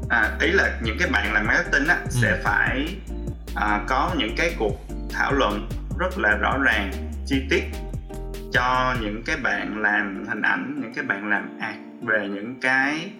[0.09, 2.09] à, ý là những cái bạn làm marketing á ừ.
[2.09, 2.95] sẽ phải
[3.55, 6.91] à, có những cái cuộc thảo luận rất là rõ ràng
[7.25, 7.63] chi tiết
[8.53, 13.11] cho những cái bạn làm hình ảnh những cái bạn làm art về những cái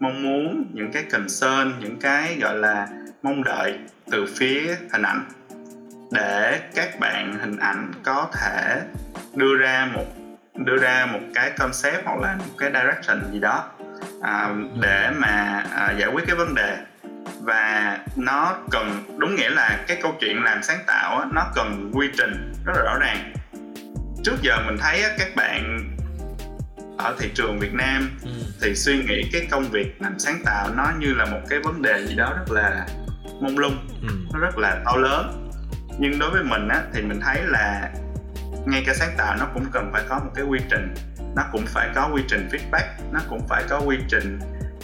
[0.00, 2.88] mong muốn những cái concern những cái gọi là
[3.22, 3.78] mong đợi
[4.10, 5.28] từ phía hình ảnh
[6.12, 8.80] để các bạn hình ảnh có thể
[9.34, 10.04] đưa ra một
[10.54, 13.70] đưa ra một cái concept hoặc là một cái direction gì đó
[14.22, 16.76] à, để mà à, giải quyết cái vấn đề
[17.40, 21.90] và nó cần đúng nghĩa là cái câu chuyện làm sáng tạo á, nó cần
[21.94, 23.32] quy trình rất là rõ ràng
[24.24, 25.78] trước giờ mình thấy á, các bạn
[26.98, 28.30] ở thị trường Việt Nam ừ.
[28.62, 31.82] thì suy nghĩ cái công việc làm sáng tạo nó như là một cái vấn
[31.82, 32.86] đề gì đó rất là
[33.40, 34.08] mông lung ừ.
[34.32, 35.50] nó rất là to lớn
[35.98, 37.90] nhưng đối với mình á thì mình thấy là
[38.66, 40.94] ngay cả sáng tạo nó cũng cần phải có một cái quy trình
[41.36, 44.38] nó cũng phải có quy trình feedback nó cũng phải có quy trình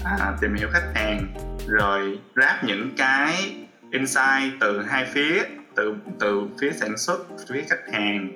[0.04, 1.34] à, tìm hiểu khách hàng
[1.66, 3.56] rồi ráp những cái
[3.90, 5.42] insight từ hai phía
[5.76, 8.28] từ từ phía sản xuất phía khách hàng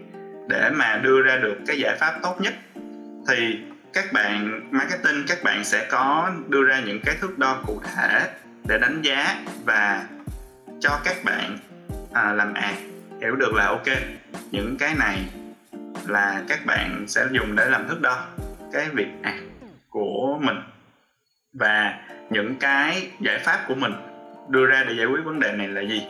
[0.49, 2.55] để mà đưa ra được cái giải pháp tốt nhất.
[3.29, 3.59] Thì
[3.92, 8.31] các bạn marketing các bạn sẽ có đưa ra những cái thước đo cụ thể
[8.68, 10.07] để đánh giá và
[10.81, 11.59] cho các bạn
[12.12, 12.75] à, làm ad.
[13.21, 13.87] Hiểu được là ok.
[14.51, 15.25] Những cái này
[16.11, 18.27] là các bạn sẽ dùng để làm thước đo
[18.73, 19.35] cái việc ạt
[19.90, 20.57] của mình
[21.53, 21.99] và
[22.31, 23.92] những cái giải pháp của mình
[24.49, 26.03] đưa ra để giải quyết vấn đề này là gì?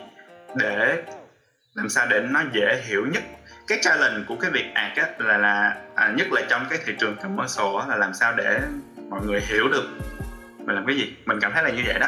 [0.55, 1.03] Để
[1.73, 3.23] làm sao để nó dễ hiểu nhất.
[3.67, 6.93] Cái challenge của cái việc ạt á là là à, nhất là trong cái thị
[6.99, 8.59] trường commercial á, là làm sao để
[9.09, 9.83] mọi người hiểu được
[10.57, 11.15] mình làm cái gì.
[11.25, 12.07] Mình cảm thấy là như vậy đó.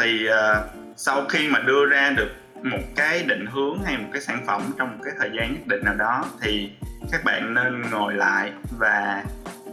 [0.00, 0.66] Thì uh,
[0.96, 2.28] sau khi mà đưa ra được
[2.62, 5.66] một cái định hướng hay một cái sản phẩm trong một cái thời gian nhất
[5.66, 6.70] định nào đó thì
[7.12, 9.24] các bạn nên ngồi lại và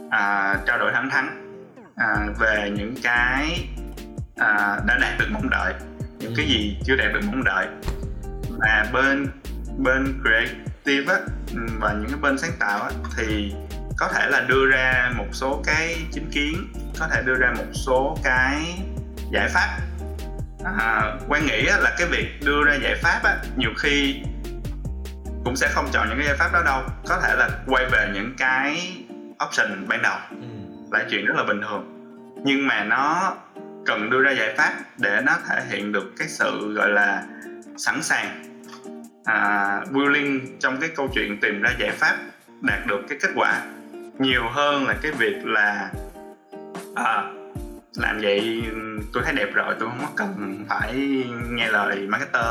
[0.10, 1.54] à, trao đổi thẳng thắn
[1.95, 3.67] à, về những cái
[4.38, 5.74] à, đã đạt được mong đợi
[6.26, 7.67] những cái gì chưa đạt được mong đợi.
[8.60, 9.28] Và bên
[9.78, 11.19] bên creative á,
[11.80, 13.54] và những cái bên sáng tạo á, thì
[13.98, 16.67] có thể là đưa ra một số cái chính kiến
[17.00, 18.80] có thể đưa ra một số cái
[19.32, 19.78] giải pháp
[20.65, 24.21] à, quan nghĩ á, là cái việc đưa ra giải pháp á, nhiều khi
[25.43, 26.82] cũng sẽ không chọn những cái giải pháp đó đâu.
[27.08, 28.97] Có thể là quay về những cái
[29.47, 30.17] option ban đầu.
[30.30, 30.38] Ừ.
[30.91, 31.91] là chuyện rất là bình thường.
[32.45, 33.36] Nhưng mà nó
[33.86, 37.23] cần đưa ra giải pháp để nó thể hiện được cái sự gọi là
[37.78, 38.43] sẵn sàng
[39.25, 42.15] à, willing trong cái câu chuyện tìm ra giải pháp
[42.62, 43.62] đạt được cái kết quả.
[44.19, 45.91] Nhiều hơn là cái việc là
[46.95, 47.23] à,
[47.97, 48.63] làm vậy
[49.13, 50.93] tôi thấy đẹp rồi tôi không có cần phải
[51.49, 52.45] nghe lời marketer.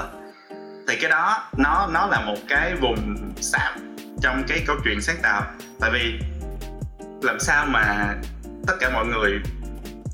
[0.88, 5.16] Thì cái đó nó nó là một cái vùng sạm trong cái câu chuyện sáng
[5.22, 5.42] tạo
[5.80, 6.20] tại vì
[7.22, 8.14] làm sao mà
[8.66, 9.40] tất cả mọi người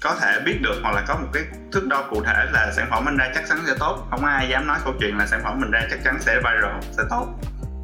[0.02, 2.86] có thể biết được hoặc là có một cái thước đo cụ thể là sản
[2.90, 4.06] phẩm mình ra chắc chắn sẽ tốt.
[4.10, 6.80] Không ai dám nói câu chuyện là sản phẩm mình ra chắc chắn sẽ viral
[6.92, 7.26] sẽ tốt.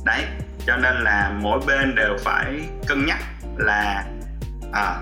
[0.05, 0.25] Đấy
[0.67, 3.19] cho nên là mỗi bên đều phải cân nhắc
[3.57, 4.05] là
[4.73, 4.95] à,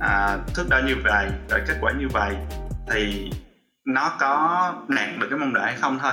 [0.00, 2.36] à, thước đo như vậy rồi kết quả như vậy
[2.90, 3.30] thì
[3.84, 6.12] nó có đạt được cái mong đợi hay không thôi.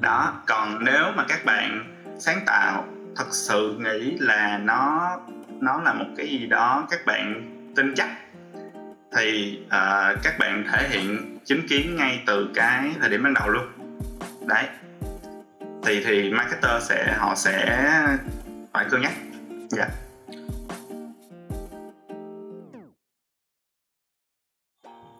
[0.00, 2.84] Đó còn nếu mà các bạn sáng tạo
[3.16, 5.10] thật sự nghĩ là nó
[5.60, 8.08] nó là một cái gì đó các bạn tin chắc
[9.16, 13.48] thì uh, các bạn thể hiện chính kiến ngay từ cái thời điểm ban đầu
[13.48, 13.64] luôn.
[14.46, 14.64] Đấy.
[15.86, 17.78] Thì thì marketer sẽ họ sẽ
[18.72, 19.12] phải cân nhắc.
[19.68, 19.82] Dạ.
[19.82, 20.03] yeah.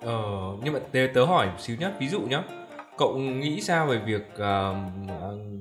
[0.04, 0.22] Ờ,
[0.64, 2.42] nhưng mà tớ, tớ hỏi một xíu nhá, ví dụ nhá,
[2.98, 4.76] cậu nghĩ sao về việc uh,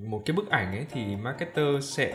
[0.07, 2.13] một cái bức ảnh ấy thì marketer sẽ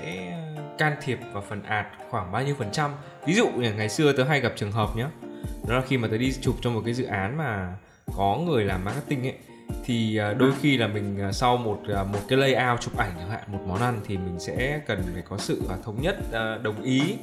[0.79, 2.91] can thiệp vào phần ad khoảng bao nhiêu phần trăm?
[3.27, 5.11] Ví dụ ngày xưa tớ hay gặp trường hợp nhá,
[5.69, 7.77] đó là khi mà tớ đi chụp cho một cái dự án mà
[8.17, 9.35] có người làm marketing ấy
[9.85, 11.81] thì ờ, đôi khi là mình sau một
[12.13, 15.23] một cái layout chụp ảnh chẳng hạn một món ăn thì mình sẽ cần phải
[15.29, 16.17] có sự thống nhất
[16.63, 17.17] đồng ý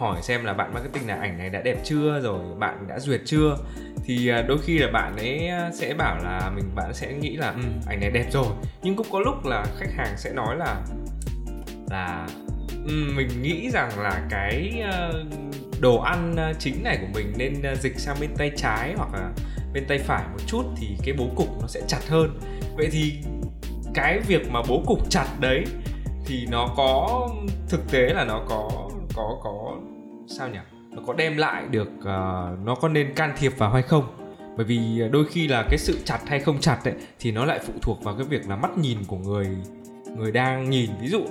[0.00, 3.20] hỏi xem là bạn marketing là ảnh này đã đẹp chưa rồi bạn đã duyệt
[3.24, 3.56] chưa.
[4.04, 7.36] Thì à, đôi khi là bạn ấy à, sẽ bảo là mình bạn sẽ nghĩ
[7.36, 8.46] là ừ, ảnh này đẹp rồi.
[8.82, 10.76] Nhưng cũng có lúc là khách hàng sẽ nói là
[11.90, 12.26] là
[12.86, 15.24] ừ, mình nghĩ rằng là cái ờ,
[15.80, 19.08] đồ ăn ờ, chính này của mình nên ờ, dịch sang bên tay trái hoặc
[19.12, 19.30] là
[19.72, 22.40] bên tay phải một chút thì cái bố cục nó sẽ chặt hơn.
[22.76, 23.12] Vậy thì
[23.94, 25.64] cái việc mà bố cục chặt đấy
[26.26, 27.28] thì nó có
[27.68, 29.69] thực tế là nó có có có
[30.38, 30.58] sao nhỉ?
[30.90, 32.04] Nó có đem lại được uh,
[32.64, 34.16] nó có nên can thiệp vào hay không?
[34.56, 37.58] Bởi vì đôi khi là cái sự chặt hay không chặt ấy thì nó lại
[37.66, 39.48] phụ thuộc vào cái việc là mắt nhìn của người
[40.16, 40.90] người đang nhìn.
[41.00, 41.26] Ví dụ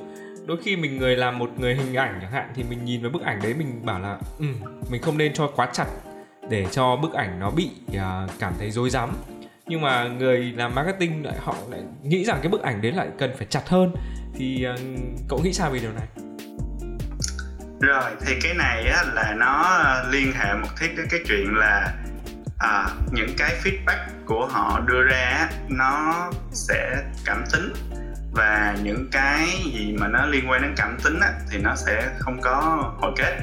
[0.45, 3.11] đôi khi mình người làm một người hình ảnh chẳng hạn thì mình nhìn vào
[3.11, 4.45] bức ảnh đấy mình bảo là ừ,
[4.91, 5.87] mình không nên cho quá chặt
[6.49, 9.09] để cho bức ảnh nó bị uh, cảm thấy rối rắm.
[9.67, 13.07] Nhưng mà người làm marketing lại họ lại nghĩ rằng cái bức ảnh đấy lại
[13.17, 13.91] cần phải chặt hơn.
[14.33, 14.79] Thì uh,
[15.27, 16.28] cậu nghĩ sao về điều này?
[17.81, 21.93] Rồi thì cái này á, là nó liên hệ một thiết đến cái chuyện là
[22.59, 27.73] à, những cái feedback của họ đưa ra nó sẽ cảm tính.
[28.31, 32.09] Và những cái gì mà nó liên quan đến cảm tính á, thì nó sẽ
[32.19, 32.53] không có
[33.01, 33.39] hồi kết.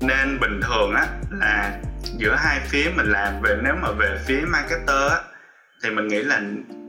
[0.00, 1.78] Nên bình thường á là
[2.18, 5.18] giữa hai phía mình làm về nếu mà về phía marketer á
[5.82, 6.40] thì mình nghĩ là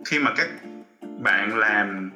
[0.05, 0.47] khi mà các
[1.19, 2.11] bạn làm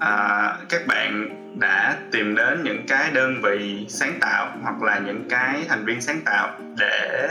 [0.00, 5.28] à, các bạn đã tìm đến những cái đơn vị sáng tạo hoặc là những
[5.30, 7.28] cái thành viên sáng tạo để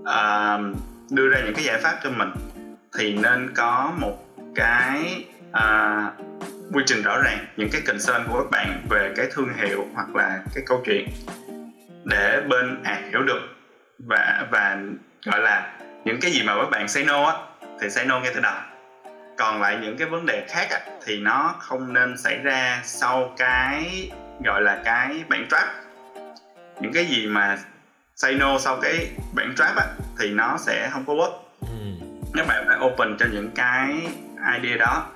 [0.00, 0.76] uh,
[1.10, 2.30] đưa ra những cái giải pháp cho mình
[2.98, 4.16] thì nên có một
[4.54, 6.26] cái uh,
[6.72, 10.16] quy trình rõ ràng những cái concern của các bạn về cái thương hiệu hoặc
[10.16, 11.08] là cái câu chuyện
[12.04, 13.40] để bên à hiểu được
[13.98, 14.78] và và
[15.26, 15.72] gọi là
[16.04, 17.36] những cái gì mà các bạn say no á
[17.80, 18.54] thì say no ngay từ đầu
[19.36, 23.34] còn lại những cái vấn đề khác á, thì nó không nên xảy ra sau
[23.36, 24.10] cái
[24.44, 25.68] gọi là cái bản trap.
[26.80, 27.58] Những cái gì mà
[28.16, 29.86] say no sau cái bản trap á
[30.18, 31.32] thì nó sẽ không có work.
[31.60, 32.06] Ừ.
[32.34, 33.88] các bạn phải open cho những cái
[34.62, 35.06] idea đó.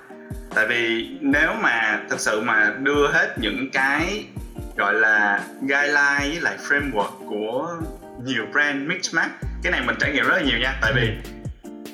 [0.55, 4.25] Tại vì nếu mà thực sự mà đưa hết những cái
[4.77, 7.77] gọi là guideline với lại framework của
[8.25, 10.75] nhiều brand mix match cái này mình trải nghiệm rất là nhiều nha.
[10.81, 11.11] Tại vì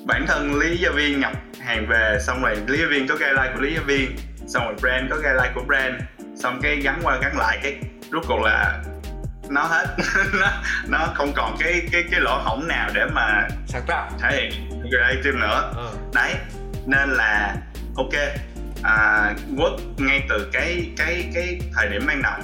[0.06, 1.32] bản thân lý gia viên nhập
[1.66, 4.74] hàng về xong rồi lý gia viên có guideline của lý gia viên xong rồi
[4.80, 5.94] brand có guideline của brand.
[6.36, 7.76] Xong cái gắn qua gắn lại cái
[8.12, 8.82] rốt cuộc là
[9.48, 9.86] nó hết.
[10.40, 10.48] Nó
[10.88, 14.10] nó không còn cái cái cái lỗ hổng nào để mà sáng tạo.
[14.20, 15.72] thể hiện creative nữa.
[15.76, 15.92] Ờ.
[16.14, 16.34] đấy
[16.86, 17.56] nên là
[17.96, 18.14] ok
[18.82, 22.40] à, work ngay từ cái cái cái thời điểm ban đầu.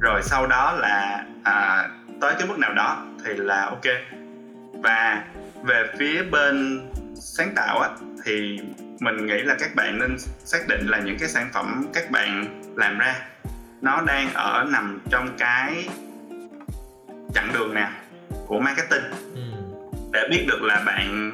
[0.00, 1.88] Rồi sau đó là à,
[2.20, 3.94] tới cái mức nào đó thì là ok.
[4.82, 5.24] Và
[5.62, 7.88] về phía bên sáng tạo á
[8.24, 8.60] thì
[9.00, 12.62] mình nghĩ là các bạn nên xác định là những cái sản phẩm các bạn
[12.76, 13.14] làm ra
[13.80, 15.88] nó đang ở nằm trong cái
[17.34, 17.90] chặng đường nào
[18.46, 19.10] của marketing.
[19.34, 19.40] Ừ.
[20.12, 21.32] để biết được là bạn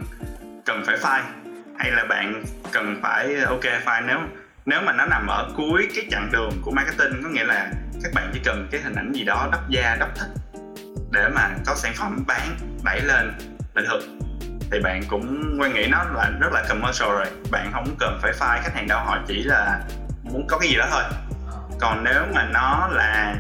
[0.65, 1.23] cần phải file
[1.79, 4.07] hay là bạn cần phải ok file.
[4.07, 4.19] Nếu
[4.67, 7.71] nếu mà nó nằm ở cuối cái chặng đường của marketing có nghĩa là
[8.03, 10.29] các bạn chỉ cần cái hình ảnh gì đó đắp da đắp thích
[11.13, 13.33] để mà có sản phẩm bán đẩy lên
[13.75, 14.01] là được
[14.71, 17.27] thì bạn cũng quan nghĩ nó là rất là commercial rồi.
[17.51, 19.81] Bạn không cần phải file khách hàng đâu họ chỉ là
[20.23, 21.03] muốn có cái gì đó thôi.
[21.81, 23.35] Còn nếu mà nó là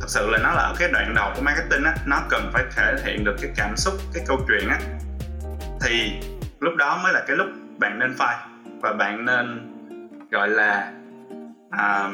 [0.00, 2.64] thật sự là nó là ở cái đoạn đầu của marketing á nó cần phải
[2.76, 4.78] thể hiện được cái cảm xúc cái câu chuyện á
[5.80, 6.12] thì
[6.60, 7.46] lúc đó mới là cái lúc
[7.78, 8.38] bạn nên file.
[8.80, 9.74] Và bạn nên
[10.30, 10.92] gọi là
[11.70, 12.10] à,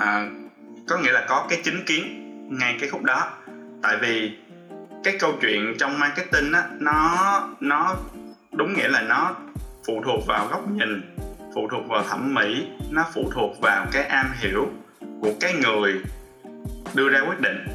[0.00, 0.26] à,
[0.88, 2.24] có nghĩa là có cái chính kiến
[2.58, 3.30] ngay cái khúc đó.
[3.82, 4.38] Tại vì
[5.04, 7.16] cái câu chuyện trong marketing á nó
[7.60, 7.96] nó
[8.52, 9.34] đúng nghĩa là nó
[9.86, 11.16] phụ thuộc vào góc nhìn
[11.54, 14.66] phụ thuộc vào thẩm mỹ nó phụ thuộc vào cái am hiểu
[15.22, 16.02] của cái người
[16.94, 17.66] đưa ra quyết định.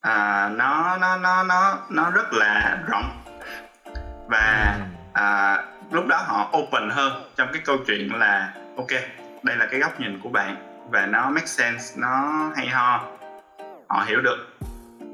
[0.00, 3.24] À, nó nó nó nó nó rất là rộng.
[4.28, 4.78] Và
[5.12, 5.58] à,
[5.90, 8.90] lúc đó họ open hơn trong cái câu chuyện là ok
[9.42, 10.56] đây là cái góc nhìn của bạn
[10.90, 13.04] và nó make sense nó hay ho
[13.88, 14.54] họ hiểu được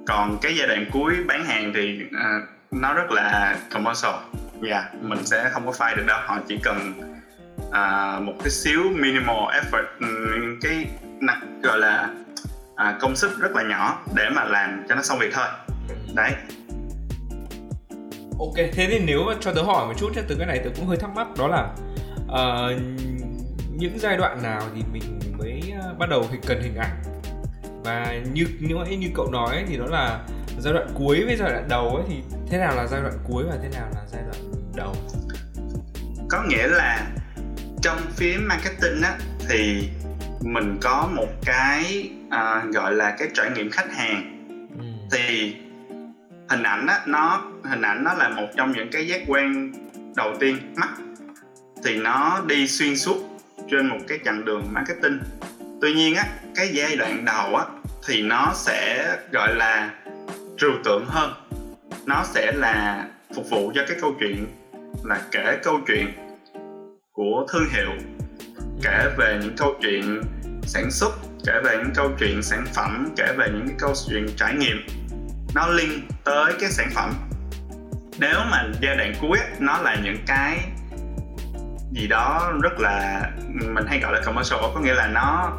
[0.06, 4.14] còn cái giai đoạn cuối bán hàng thì uh, nó rất là commercial.
[4.62, 6.92] Dạ yeah, mình sẽ không có file được đâu họ chỉ cần
[7.56, 9.84] uh, một cái xíu minimal effort
[10.60, 10.86] cái
[11.62, 12.10] gọi là
[12.76, 15.46] à, công sức rất là nhỏ để mà làm cho nó xong việc thôi.
[16.14, 16.32] Đấy.
[18.38, 20.86] Ok thế thì nếu mà cho tớ hỏi một chút từ cái này tớ cũng
[20.86, 21.68] hơi thắc mắc đó là
[22.26, 22.80] uh,
[23.76, 27.19] những giai đoạn nào thì mình mới ờ, bắt đầu cần hình ảnh?
[27.84, 30.20] Và như như như cậu nói thì đó là
[30.58, 32.16] giai đoạn cuối với giai đoạn đầu ấy thì
[32.50, 34.94] thế nào là giai đoạn cuối và thế nào là giai đoạn đầu?
[36.30, 37.06] Có nghĩa là
[37.82, 39.88] trong phía marketing á thì
[40.40, 44.36] mình có một cái à, gọi là cái trải nghiệm khách hàng.
[44.78, 44.84] Ừ.
[45.12, 45.56] thì
[46.48, 49.72] hình ảnh á nó hình ảnh nó là một trong những cái giác quan
[50.16, 50.88] đầu tiên mắt
[51.84, 53.16] thì nó đi xuyên suốt
[53.70, 55.18] trên một cái chặng đường marketing.
[55.80, 56.24] Tuy nhiên á
[56.56, 57.64] cái giai đoạn đầu á,
[58.06, 59.90] thì nó sẽ, gọi là,
[60.58, 61.32] trừu tượng hơn.
[62.06, 64.46] Nó sẽ là phục vụ cho cái câu chuyện,
[65.04, 66.06] là kể câu chuyện
[67.12, 67.90] của thương hiệu,
[68.82, 70.20] kể về những câu chuyện
[70.62, 71.12] sản xuất,
[71.46, 74.86] kể về những câu chuyện sản phẩm, kể về những cái câu chuyện trải nghiệm.
[75.54, 77.14] Nó liên tới cái sản phẩm.
[78.18, 80.58] Nếu mà giai đoạn cuối nó là những cái
[81.92, 85.58] gì đó rất là, mình hay gọi là commercial, có nghĩa là nó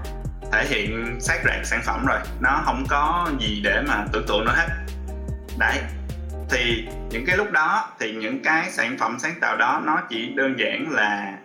[0.52, 2.20] thể hiện sát rạc sản phẩm rồi.
[2.42, 4.68] Nó không có gì để mà tưởng tượng nữa hết.
[5.60, 5.80] Đấy
[6.50, 10.34] thì những cái lúc đó thì những cái sản phẩm sáng tạo đó nó chỉ
[10.36, 11.38] đơn giản là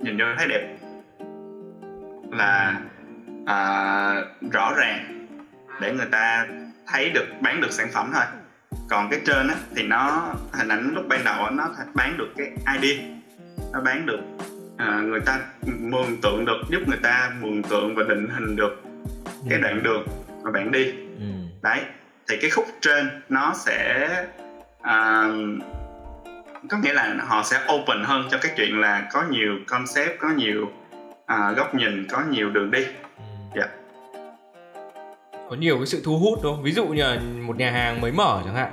[0.00, 0.76] nhìn vô thấy đẹp.
[2.30, 2.80] Là
[3.46, 4.14] à,
[4.52, 5.26] rõ ràng
[5.80, 6.46] để người ta
[6.86, 8.24] thấy được bán được sản phẩm thôi.
[8.88, 12.46] Còn cái trên á thì nó hình ảnh lúc ban đầu nó bán được cái
[12.80, 13.04] idea.
[13.72, 14.20] Nó bán được
[14.76, 18.82] à, người ta mường tượng được giúp người ta mường tượng và định hình được
[19.48, 19.62] cái ừ.
[19.62, 20.06] đoạn đường
[20.44, 21.26] mà bạn đi ừ.
[21.62, 21.80] đấy
[22.28, 24.08] thì cái khúc trên nó sẽ
[24.80, 25.28] à,
[26.68, 30.28] có nghĩa là họ sẽ open hơn cho cái chuyện là có nhiều concept có
[30.28, 30.72] nhiều
[31.26, 32.86] à, góc nhìn có nhiều đường đi
[33.56, 33.70] dạ yeah.
[35.50, 38.00] có nhiều cái sự thu hút đúng không ví dụ như là một nhà hàng
[38.00, 38.70] mới mở chẳng hạn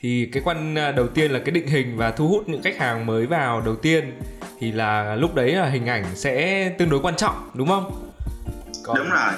[0.00, 2.78] thì cái quan à, đầu tiên là cái định hình và thu hút những khách
[2.78, 4.20] hàng mới vào đầu tiên
[4.58, 8.12] thì là lúc đấy là hình ảnh sẽ tương đối quan trọng đúng không?
[8.84, 8.96] Còn...
[8.96, 9.32] đúng rồi.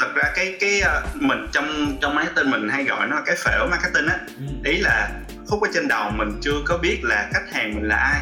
[0.00, 3.36] Thật ra cái cái à, mình trong trong marketing mình hay gọi nó là cái
[3.44, 4.18] phễu marketing á.
[4.38, 4.70] Ừ.
[4.70, 5.10] ý là
[5.46, 8.20] khúc ở trên đầu mình chưa có biết là khách hàng mình là ai.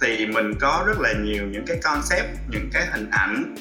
[0.00, 3.54] Thì mình có rất là nhiều những cái concept những cái hình ảnh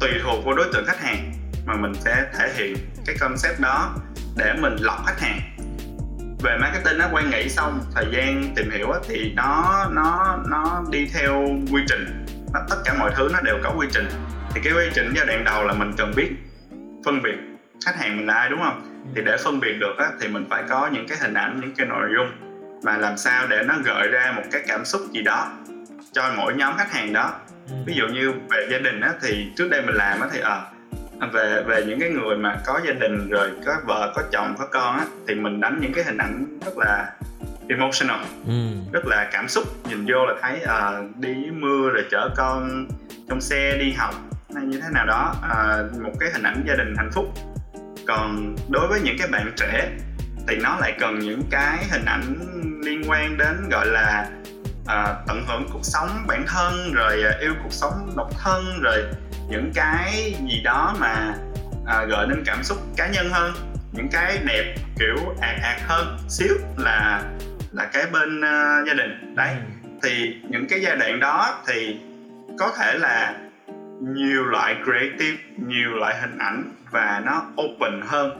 [0.00, 1.32] tùy thuộc vào đối tượng khách hàng
[1.66, 3.96] mà mình sẽ thể hiện cái concept đó
[4.36, 5.53] để mình lọc khách hàng
[6.44, 10.84] về marketing á quan nghĩ xong thời gian tìm hiểu á, thì nó nó nó
[10.90, 12.26] đi theo quy trình.
[12.52, 14.08] Nó, tất cả mọi thứ nó đều có quy trình.
[14.54, 16.30] Thì cái quy trình giai đoạn đầu là mình cần biết
[17.04, 17.36] phân biệt
[17.86, 19.02] khách hàng mình là ai đúng không?
[19.14, 21.74] Thì để phân biệt được á, thì mình phải có những cái hình ảnh những
[21.76, 22.30] cái nội dung.
[22.82, 25.52] Mà làm sao để nó gợi ra một cái cảm xúc gì đó
[26.12, 27.32] cho mỗi nhóm khách hàng đó.
[27.68, 27.74] Ừ.
[27.86, 30.60] ví dụ như về gia đình á, thì trước đây mình làm á, thì à,
[31.32, 34.66] về về những cái người mà có gia đình rồi có vợ có chồng có
[34.66, 37.12] con á, thì mình đánh những cái hình ảnh rất là
[37.68, 38.52] emotional ừ.
[38.92, 42.86] rất là cảm xúc nhìn vô là thấy uh, đi dưới mưa rồi chở con
[43.28, 44.14] trong xe đi học
[44.54, 47.24] hay như thế nào đó uh, một cái hình ảnh gia đình hạnh phúc
[48.06, 49.90] còn đối với những cái bạn trẻ
[50.48, 52.38] thì nó lại cần những cái hình ảnh
[52.84, 54.28] liên quan đến gọi là
[54.82, 59.04] uh, tận hưởng cuộc sống bản thân rồi uh, yêu cuộc sống độc thân rồi
[59.48, 61.34] những cái gì đó mà
[61.82, 63.52] uh, gợi đến cảm xúc cá nhân hơn
[63.92, 67.22] những cái đẹp kiểu ạt ạt hơn xíu là
[67.72, 69.34] là cái bên uh, gia đình.
[69.36, 69.88] Đấy ừ.
[70.02, 72.00] thì những cái giai đoạn đó thì
[72.58, 73.34] có thể là
[74.00, 78.30] nhiều loại creative nhiều loại hình ảnh và nó open hơn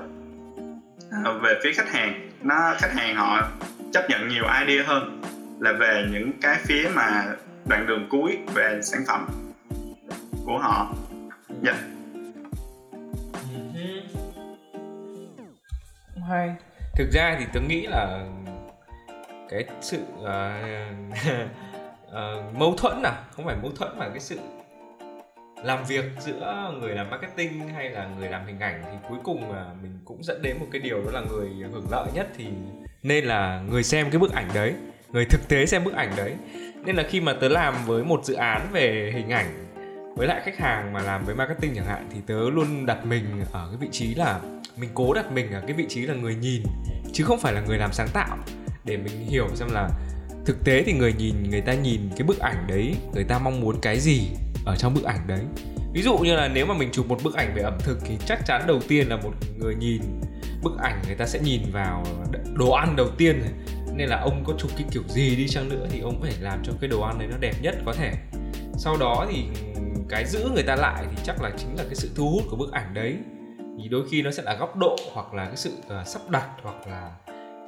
[1.09, 2.31] uh, về phía khách hàng.
[2.43, 3.49] Nó khách hàng họ
[3.93, 5.23] chấp nhận nhiều idea hơn
[5.61, 7.25] là về những cái phía mà
[7.67, 9.27] đoạn đường cuối về sản phẩm
[10.45, 10.95] của họ.
[11.63, 11.73] Dạ.
[13.75, 14.05] Yeah.
[16.29, 16.55] hay.
[16.97, 18.27] Thực ra thì tớ nghĩ là
[19.49, 20.27] cái sự uh,
[22.09, 24.39] uh, mâu thuẫn à không phải mâu thuẫn mà cái sự
[25.65, 29.53] làm việc giữa người làm marketing hay là người làm hình ảnh thì cuối cùng
[29.53, 32.47] là mình cũng dẫn đến một cái điều đó là người hưởng lợi nhất thì
[33.03, 34.75] nên là người xem cái bức ảnh đấy
[35.15, 36.35] người thực tế xem bức ảnh đấy.
[36.85, 39.64] Nên là khi mà tớ làm với một dự án về hình ảnh
[40.17, 43.25] với lại khách hàng mà làm với marketing chẳng hạn thì tớ luôn đặt mình
[43.53, 44.41] ở cái vị trí là,
[44.77, 46.63] mình cố đặt mình ở cái vị trí là người nhìn,
[47.13, 48.39] chứ không phải là người làm sáng tạo.
[48.85, 49.89] Để mình hiểu xem là
[50.47, 53.61] thực tế thì người nhìn, người ta nhìn cái bức ảnh đấy, người ta mong
[53.61, 54.21] muốn cái gì
[54.67, 55.41] ở trong bức ảnh đấy.
[55.93, 58.19] Ví dụ như là nếu mà mình chụp một bức ảnh về ẩm thực thì
[58.27, 60.03] chắc chắn đầu tiên là một người nhìn
[60.63, 62.05] bức ảnh người ta sẽ nhìn vào
[62.55, 63.43] đồ ăn đầu tiên
[63.97, 66.63] nên là ông có chụp cái kiểu gì đi chăng nữa thì ông phải làm
[66.65, 68.13] cho cái đồ ăn đấy nó đẹp nhất có thể.
[68.79, 69.45] Sau đó thì
[70.15, 72.57] cái giữ người ta lại thì chắc là chính là cái sự thu hút của
[72.57, 73.17] bức ảnh đấy.
[73.79, 76.49] Thì đôi khi nó sẽ là góc độ hoặc là cái sự uh, sắp đặt
[76.63, 77.11] hoặc là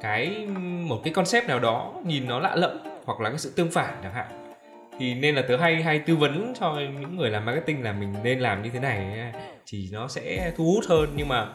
[0.01, 0.47] cái
[0.87, 3.99] một cái concept nào đó nhìn nó lạ lẫm hoặc là cái sự tương phản
[4.03, 4.55] chẳng hạn.
[4.99, 8.13] Thì nên là tớ hay hay tư vấn cho những người làm marketing là mình
[8.23, 9.31] nên làm như thế này
[9.67, 11.09] thì nó sẽ thu hút hơn.
[11.15, 11.47] Nhưng mà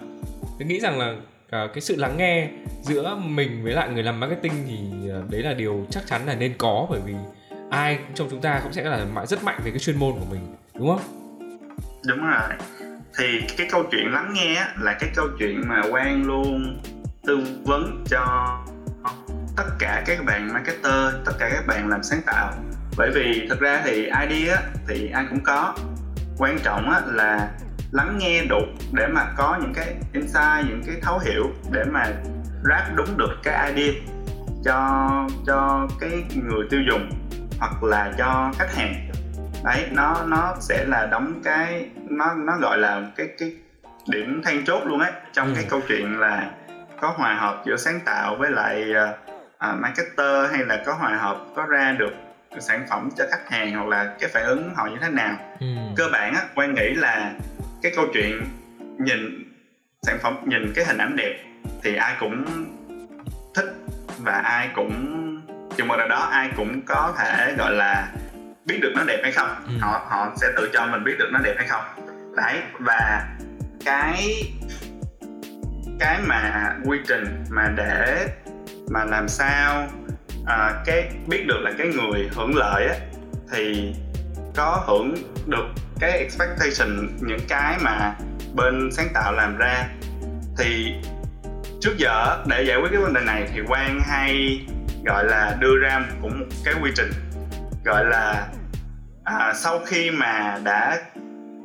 [0.58, 1.14] tớ nghĩ rằng là
[1.50, 2.48] ờ, cái sự lắng nghe
[2.82, 6.34] giữa mình với lại người làm marketing thì ờ, đấy là điều chắc chắn là
[6.34, 7.14] nên có bởi vì
[7.70, 10.40] ai trong chúng ta cũng sẽ là rất mạnh về cái chuyên môn của mình
[10.78, 11.38] đúng không?
[12.06, 12.50] Đúng rồi.
[13.18, 16.82] Thì cái câu chuyện lắng nghe là cái câu chuyện mà quan luôn
[17.26, 18.58] tư vấn cho
[19.56, 22.52] tất cả các bạn marketer, tất cả các bạn làm sáng tạo.
[22.96, 24.56] Bởi vì thực ra thì idea
[24.88, 25.74] thì ai cũng có.
[26.38, 27.50] Quan trọng là
[27.92, 28.60] lắng nghe đủ
[28.92, 32.06] để mà có những cái insight, những cái thấu hiểu để mà
[32.70, 33.92] ráp đúng được cái idea
[34.64, 34.98] cho
[35.46, 37.10] cho cái người tiêu dùng
[37.58, 39.10] hoặc là cho khách hàng
[39.64, 43.52] đấy nó nó sẽ là đóng cái nó nó gọi là cái cái
[44.08, 45.52] điểm then chốt luôn ấy trong ừ.
[45.54, 46.50] cái câu chuyện là
[47.00, 51.46] có hòa hợp giữa sáng tạo với lại uh, marketer hay là có hòa hợp
[51.54, 52.12] có ra được
[52.60, 55.66] sản phẩm cho khách hàng hoặc là cái phản ứng họ như thế nào ừ.
[55.96, 57.32] cơ bản á quan nghĩ là
[57.82, 58.42] cái câu chuyện
[58.98, 59.52] nhìn
[60.02, 61.44] sản phẩm nhìn cái hình ảnh đẹp
[61.82, 62.44] thì ai cũng
[63.54, 63.74] thích
[64.18, 64.92] và ai cũng
[65.76, 68.08] chừng mực nào đó ai cũng có thể gọi là
[68.66, 69.48] biết được nó đẹp hay không.
[69.66, 69.72] Ừ.
[69.80, 71.84] họ họ sẽ tự cho mình biết được nó đẹp hay không.
[72.36, 73.28] Đấy và
[73.84, 74.42] cái
[76.00, 78.26] cái mà quy trình mà để
[78.90, 79.88] mà làm sao
[80.46, 82.94] à, cái biết được là cái người hưởng lợi á
[83.52, 83.94] thì
[84.56, 85.14] có hưởng
[85.46, 85.66] được
[86.00, 88.14] cái expectation những cái mà
[88.54, 89.88] bên sáng tạo làm ra.
[90.58, 90.94] Thì
[91.80, 94.60] trước giờ để giải quyết cái vấn đề này thì quang hay
[95.04, 97.10] gọi là đưa ra cũng một cái quy trình
[97.84, 98.46] gọi là
[99.24, 100.98] à, sau khi mà đã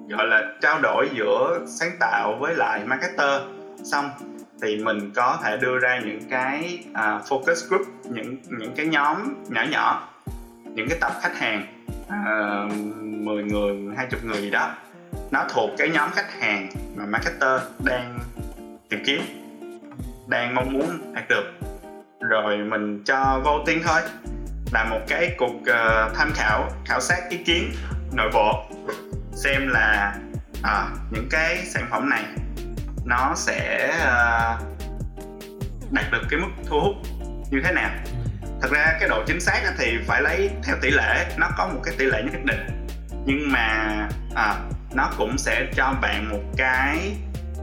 [0.09, 3.41] gọi là trao đổi giữa sáng tạo với lại marketer
[3.83, 4.09] xong
[4.61, 9.43] thì mình có thể đưa ra những cái uh, focus group những những cái nhóm
[9.49, 10.09] nhỏ nhỏ
[10.63, 11.65] những cái tập khách hàng
[12.09, 12.97] à, uh,
[13.27, 14.71] 10 người 20 người gì đó.
[15.31, 18.19] Nó thuộc cái nhóm khách hàng mà marketer đang
[18.89, 19.21] tìm kiếm
[20.27, 21.43] đang mong muốn đạt được.
[22.19, 24.01] Rồi mình cho voting thôi
[24.71, 27.71] là một cái cuộc uh, tham khảo khảo sát ý kiến
[28.11, 28.65] nội bộ
[29.33, 30.15] xem là
[30.63, 32.23] à, những cái sản phẩm này
[33.05, 34.77] nó sẽ uh,
[35.91, 36.95] đạt được cái mức thu hút
[37.51, 37.89] như thế nào.
[38.61, 41.81] Thật ra cái độ chính xác thì phải lấy theo tỷ lệ nó có một
[41.83, 42.87] cái tỷ lệ nhất định.
[43.25, 44.55] Nhưng mà à,
[44.93, 47.15] nó cũng sẽ cho bạn một cái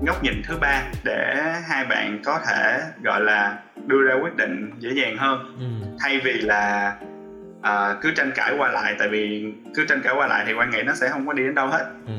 [0.06, 4.70] góc nhìn thứ ba để hai bạn có thể gọi là đưa ra quyết định
[4.78, 5.56] dễ dàng hơn.
[5.58, 5.64] Ừ.
[6.00, 6.96] thay vì là
[7.58, 10.70] uh, cứ tranh cãi qua lại tại vì cứ tranh cãi qua lại thì quan
[10.70, 11.86] nghĩ nó sẽ không có đi đến đâu hết.
[12.06, 12.14] Ừ.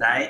[0.00, 0.28] đấy.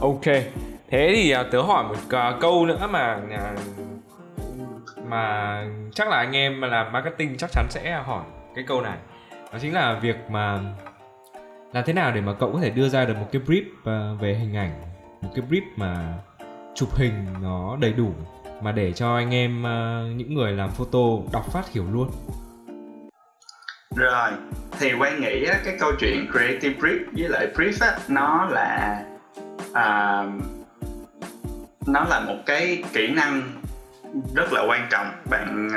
[0.00, 0.24] Ok.
[0.90, 3.58] Thế thì uh, tớ hỏi một uh, câu nữa mà uh,
[5.06, 5.64] mà
[5.94, 8.24] chắc là anh em mà làm marketing chắc chắn sẽ hỏi
[8.54, 8.98] cái câu này.
[9.52, 10.60] Đó chính là việc mà
[11.74, 14.14] làm thế nào để mà cậu có thể đưa ra được một cái brief à,
[14.20, 14.70] về hình ảnh?
[15.20, 16.18] Một cái brief mà
[16.74, 18.14] chụp hình nó đầy đủ
[18.62, 20.98] mà để cho anh em à, những người làm photo
[21.32, 22.10] đọc phát hiểu luôn.
[23.96, 24.30] Rồi
[24.78, 29.02] thì quan nghĩ á, cái câu chuyện creative brief với lại brief á, nó là
[29.70, 30.32] uh,
[31.86, 33.42] nó là một cái kỹ năng
[34.34, 35.12] rất là quan trọng.
[35.30, 35.68] Bạn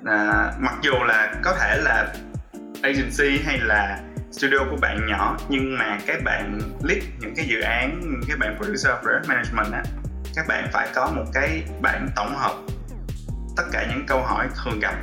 [0.00, 2.14] uh, mặc dù là có thể là
[2.82, 4.00] agency hay là
[4.38, 8.56] studio của bạn nhỏ nhưng mà các bạn lead những cái dự án các bạn
[8.56, 9.82] producer project management á
[10.34, 12.52] các bạn phải có một cái bản tổng hợp
[13.58, 14.94] tất cả những câu hỏi thường gặp.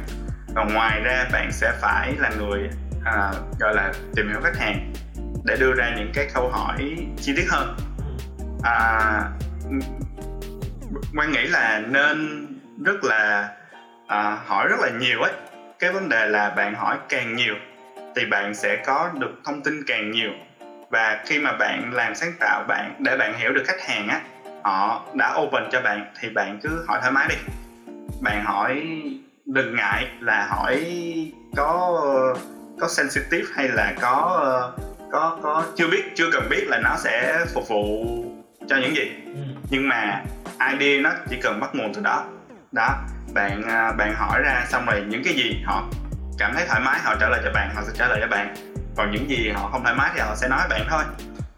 [0.55, 2.69] Và ngoài ra bạn sẽ phải là người
[3.05, 4.93] à, gọi là tìm hiểu khách hàng
[5.45, 7.75] để đưa ra những cái câu hỏi chi tiết hơn.
[8.63, 9.21] À,
[11.15, 12.47] quan nghĩ là nên
[12.85, 13.49] rất là
[14.07, 15.33] à, hỏi rất là nhiều ấy.
[15.79, 17.55] Cái vấn đề là bạn hỏi càng nhiều
[18.15, 20.31] thì bạn sẽ có được thông tin càng nhiều.
[20.89, 24.21] Và khi mà bạn làm sáng tạo bạn để bạn hiểu được khách hàng á
[24.63, 27.35] họ đã open cho bạn thì bạn cứ hỏi thoải mái đi.
[28.21, 28.83] Bạn hỏi
[29.45, 30.85] đừng ngại là hỏi
[31.55, 32.01] có
[32.79, 34.71] có sensitive hay là có
[35.11, 38.05] có có chưa biết chưa cần biết là nó sẽ phục vụ
[38.67, 39.11] cho những gì.
[39.25, 39.41] Ừ.
[39.69, 40.23] nhưng mà
[40.71, 42.25] idea nó chỉ cần bắt nguồn từ đó.
[42.71, 42.89] Đó
[43.33, 45.83] bạn à, bạn hỏi ra xong rồi những cái gì họ
[46.37, 48.55] cảm thấy thoải mái họ trả lời cho bạn họ sẽ trả lời cho bạn.
[48.97, 51.03] Còn những gì họ không thoải mái thì họ sẽ nói với bạn thôi.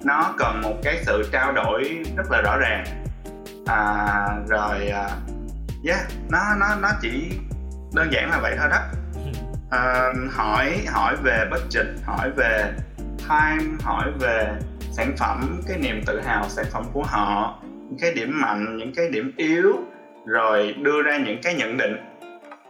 [0.04, 2.86] Nó cần một cái sự trao đổi rất là rõ ràng.
[3.66, 4.06] À,
[4.48, 5.12] rồi uh,
[5.88, 7.32] yeah nó nó nó chỉ
[7.94, 8.78] đơn giản là vậy thôi đó.
[9.72, 12.74] À, hỏi hỏi về budget hỏi về
[13.30, 14.52] time hỏi về
[14.92, 18.94] sản phẩm cái niềm tự hào sản phẩm của họ những cái điểm mạnh những
[18.96, 19.76] cái điểm yếu
[20.26, 21.96] rồi đưa ra những cái nhận định.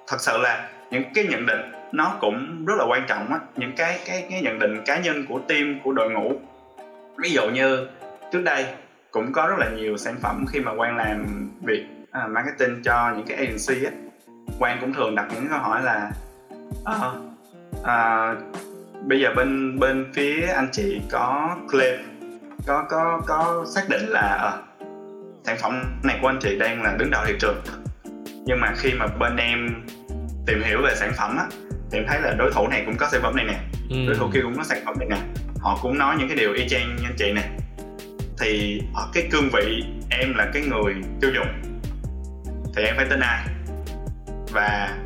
[0.07, 3.75] Thật sự là những cái nhận định nó cũng rất là quan trọng á những
[3.77, 6.33] cái cái cái nhận định cá nhân của team của đội ngũ.
[7.17, 7.87] Ví dụ như
[8.31, 8.65] trước đây
[9.11, 13.13] cũng có rất là nhiều sản phẩm khi mà quan làm việc uh, marketing cho
[13.15, 13.91] những cái agency á.
[14.59, 16.11] Quan cũng thường đặt những câu hỏi là
[16.81, 17.17] uh,
[17.79, 18.57] uh,
[19.07, 21.99] bây giờ bên bên phía anh chị có claim
[22.67, 24.87] có có có xác định là uh,
[25.43, 27.61] sản phẩm này của anh chị đang là đứng đầu thị trường.
[28.45, 29.85] Nhưng mà khi mà bên em
[30.47, 31.45] tìm hiểu về sản phẩm á
[31.91, 33.59] thì em thấy là đối thủ này cũng có sản phẩm này nè
[33.89, 34.07] ừ.
[34.07, 35.17] đối thủ kia cũng có sản phẩm này nè
[35.59, 37.43] họ cũng nói những cái điều y chang như anh chị nè
[38.39, 41.47] thì ở cái cương vị em là cái người tiêu dùng
[42.75, 43.45] thì em phải tin ai
[44.51, 44.97] và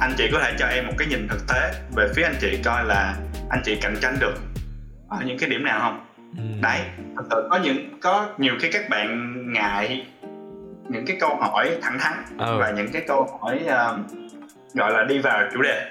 [0.00, 2.58] anh chị có thể cho em một cái nhìn thực tế về phía anh chị
[2.64, 3.16] coi là
[3.50, 4.34] anh chị cạnh tranh được
[5.08, 6.06] ở những cái điểm nào không
[6.36, 6.42] ừ.
[6.62, 6.80] đấy
[7.16, 10.06] thật sự có những có nhiều khi các bạn ngại
[10.88, 12.56] những cái câu hỏi thẳng thắn ừ.
[12.60, 14.25] và những cái câu hỏi uh,
[14.76, 15.90] gọi là đi vào chủ đề.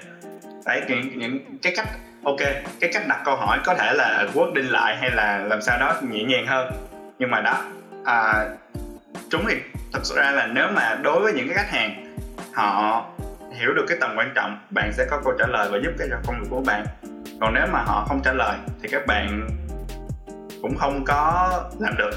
[0.66, 1.88] Đấy những, những cái cách
[2.24, 2.38] ok
[2.80, 5.94] cái cách đặt câu hỏi có thể là wording lại hay là làm sao đó
[6.10, 6.72] nhẹ nhàng hơn.
[7.18, 7.64] Nhưng mà đó
[8.04, 8.44] à,
[9.30, 9.56] chúng thì
[9.92, 12.16] thật sự ra là nếu mà đối với những cái khách hàng
[12.54, 13.04] họ
[13.52, 16.08] hiểu được cái tầm quan trọng bạn sẽ có câu trả lời và giúp cái
[16.10, 16.84] cho công việc của bạn.
[17.40, 19.48] Còn nếu mà họ không trả lời thì các bạn
[20.62, 22.12] cũng không có làm được.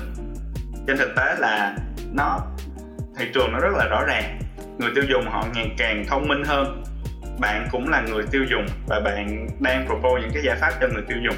[0.87, 1.75] Trên thực tế là
[2.13, 2.39] nó
[3.17, 4.39] thị trường nó rất là rõ ràng
[4.79, 6.83] người tiêu dùng họ ngày càng thông minh hơn.
[7.39, 10.87] Bạn cũng là người tiêu dùng và bạn đang propose những cái giải pháp cho
[10.87, 11.35] người tiêu dùng.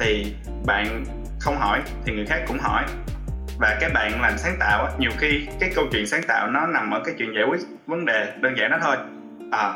[0.00, 0.34] Thì
[0.66, 1.04] bạn
[1.40, 2.84] không hỏi thì người khác cũng hỏi.
[3.58, 6.90] Và các bạn làm sáng tạo nhiều khi cái câu chuyện sáng tạo nó nằm
[6.90, 8.96] ở cái chuyện giải quyết vấn đề đơn giản đó thôi.
[9.50, 9.72] À,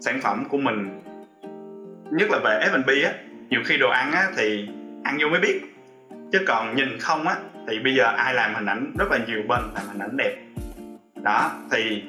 [0.00, 1.00] sản phẩm của mình
[2.10, 3.12] nhất là về F&B á
[3.50, 4.68] nhiều khi đồ ăn á thì
[5.04, 5.60] ăn vô mới biết.
[6.32, 7.36] Chứ còn nhìn không á
[7.68, 10.36] thì bây giờ ai làm hình ảnh rất là nhiều bên làm hình ảnh đẹp
[11.22, 12.02] đó thì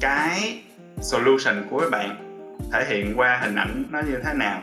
[0.00, 0.62] cái
[1.00, 2.16] solution của các bạn
[2.72, 4.62] thể hiện qua hình ảnh nó như thế nào?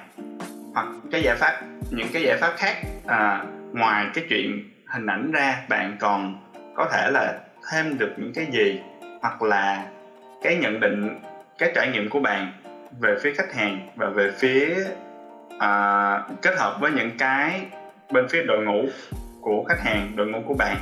[0.73, 2.75] Hoặc cái giải pháp những cái giải pháp khác
[3.07, 3.43] à,
[3.73, 6.35] ngoài cái chuyện hình ảnh ra bạn còn
[6.75, 7.39] có thể là
[7.71, 8.79] thêm được những cái gì?
[9.21, 9.85] Hoặc là
[10.43, 11.19] cái nhận định
[11.57, 12.51] cái trải nghiệm của bạn
[12.99, 14.75] về phía khách hàng và về phía
[15.59, 17.61] à, kết hợp với những cái
[18.11, 18.85] bên phía đội ngũ
[19.41, 20.77] của khách hàng đội ngũ của bạn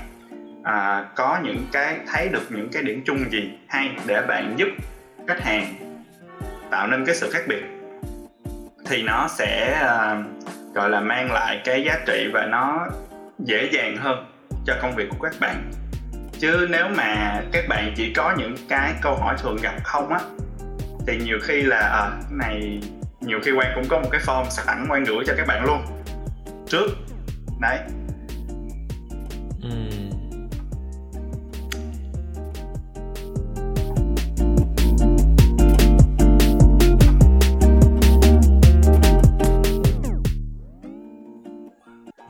[0.69, 4.67] à, có những cái thấy được những cái điểm chung gì hay để bạn giúp
[5.27, 5.75] khách hàng
[6.71, 7.63] tạo nên cái sự khác biệt
[8.85, 10.23] thì nó sẽ à,
[10.73, 12.87] gọi là mang lại cái giá trị và nó
[13.39, 14.25] dễ dàng hơn
[14.65, 15.71] cho công việc của các bạn.
[16.39, 20.19] Chứ nếu mà các bạn chỉ có những cái câu hỏi thường gặp không á
[21.07, 22.81] thì nhiều khi là à, này
[23.21, 25.85] nhiều khi quan cũng có một cái form sẵn quan gửi cho các bạn luôn
[26.67, 26.87] trước.
[27.61, 27.79] Đấy.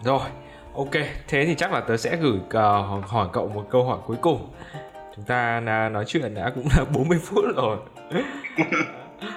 [0.10, 0.30] Rồi,
[0.76, 0.92] ok,
[1.28, 4.54] thế thì chắc là tớ sẽ gửi uh, hỏi cậu một câu hỏi cuối cùng.
[5.16, 5.60] Chúng ta
[5.92, 7.78] nói chuyện đã cũng là 40 phút rồi.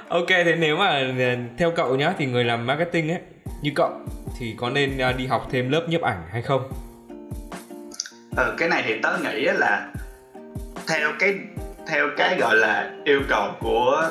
[0.09, 3.21] ok, thế nếu mà ờ, theo cậu nhá thì người làm marketing ấy
[3.63, 3.91] như cậu
[4.39, 6.73] thì có nên uh, đi học thêm lớp nhiếp ảnh hay không?
[8.37, 9.93] Ờ, cái này thì tớ nghĩ là
[10.89, 11.35] theo cái
[11.89, 14.11] theo cái gọi là yêu cầu của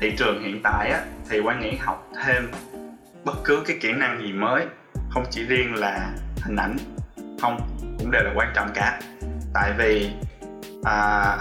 [0.00, 2.50] thị trường hiện tại á thì quan nghĩ học thêm
[3.24, 4.66] bất cứ cái kỹ năng gì mới
[5.10, 6.10] không chỉ riêng là
[6.42, 6.76] hình ảnh
[7.40, 7.60] không
[7.98, 9.00] cũng đều là quan trọng cả.
[9.54, 10.10] Tại vì
[10.84, 11.36] à,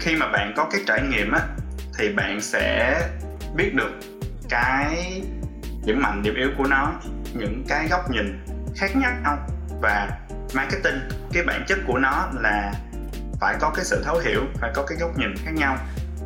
[0.00, 1.40] khi mà bạn có cái trải nghiệm á
[1.98, 2.96] thì bạn sẽ
[3.56, 3.90] biết được
[4.48, 5.22] cái
[5.84, 6.92] điểm mạnh điểm yếu của nó
[7.34, 8.44] những cái góc nhìn
[8.76, 9.38] khác nhau.
[9.82, 10.18] Và
[10.54, 11.00] marketing
[11.32, 12.72] cái bản chất của nó là
[13.40, 15.76] phải có cái sự thấu hiểu phải có cái góc nhìn khác nhau.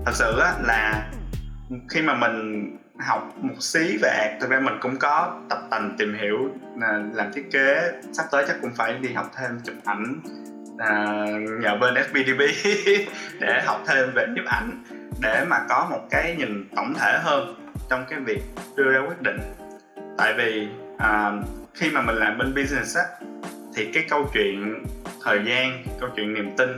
[0.05, 1.11] Thật sự á là
[1.89, 4.41] khi mà mình học một xí về art.
[4.41, 7.93] Thực ra mình cũng có tập tành tìm hiểu à, làm thiết kế.
[8.13, 10.21] Sắp tới chắc cũng phải đi học thêm chụp ảnh
[10.79, 11.27] à,
[11.61, 12.43] nhờ bên FPDB
[13.41, 14.85] để học thêm về nhiếp ảnh
[15.21, 17.55] để mà có một cái nhìn tổng thể hơn
[17.91, 18.43] trong cái việc
[18.77, 19.39] đưa ra quyết định.
[20.19, 20.69] Tại vì
[20.99, 21.33] à,
[21.75, 23.05] khi mà mình làm bên business á
[23.75, 24.85] thì cái câu chuyện
[25.25, 26.69] thời gian câu chuyện niềm tin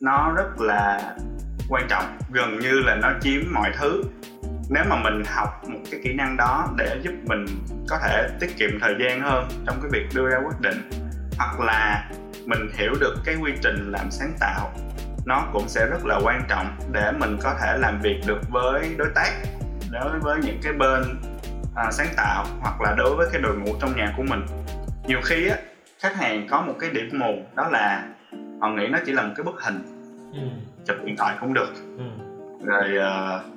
[0.00, 1.14] nó rất là
[1.68, 2.18] quan trọng.
[2.32, 4.02] Gần như là nó chiếm mọi thứ
[4.72, 7.44] nếu mà mình học một cái kỹ năng đó để giúp mình
[7.88, 10.90] có thể tiết kiệm thời gian hơn trong cái việc đưa ra quyết định
[11.38, 12.10] hoặc là
[12.46, 14.72] mình hiểu được cái quy trình làm sáng tạo
[15.26, 18.94] nó cũng sẽ rất là quan trọng để mình có thể làm việc được với
[18.98, 19.32] đối tác
[19.90, 21.02] đối với những cái bên
[21.74, 24.40] à, sáng tạo hoặc là đối với cái đội ngũ trong nhà của mình
[25.06, 25.56] nhiều khi á
[26.00, 28.08] khách hàng có một cái điểm mù đó là
[28.60, 29.82] họ nghĩ nó chỉ là một cái bức hình
[30.32, 30.40] ừ.
[30.86, 32.04] chụp điện thoại cũng được ừ.
[32.64, 33.51] rồi uh,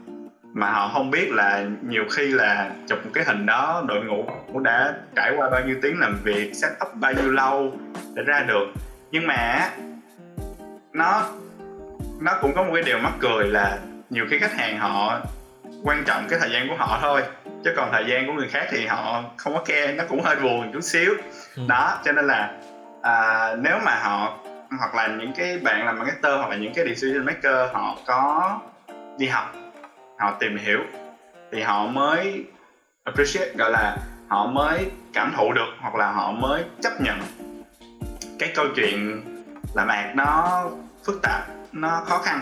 [0.56, 4.26] mà họ không biết là nhiều khi là chụp một cái hình đó đội ngũ
[4.54, 7.74] cũng đã trải qua bao nhiêu tiếng làm việc set up bao nhiêu lâu
[8.14, 8.66] để ra được
[9.12, 9.70] nhưng mà
[10.94, 11.24] nó
[12.20, 13.78] nó cũng có một cái điều mắc cười là
[14.10, 15.20] nhiều khi khách hàng họ
[15.84, 17.24] quan trọng cái thời gian của họ thôi
[17.64, 20.36] chứ còn thời gian của người khác thì họ không có care nó cũng hơi
[20.36, 21.14] buồn chút xíu
[21.56, 21.64] ừ.
[21.68, 22.54] đó cho nên là
[23.02, 24.38] à, nếu mà họ
[24.80, 28.60] hoặc là những cái bạn làm marketer hoặc là những cái decision maker họ có
[29.18, 29.65] đi học
[30.20, 30.80] họ tìm hiểu,
[31.52, 32.46] thì họ mới
[33.04, 33.98] appreciate, gọi là
[34.28, 37.20] họ mới cảm thụ được, hoặc là họ mới chấp nhận
[38.40, 39.22] cái câu chuyện
[39.74, 40.64] làm ạc nó
[41.06, 41.42] phức tạp,
[41.72, 42.40] nó khó khăn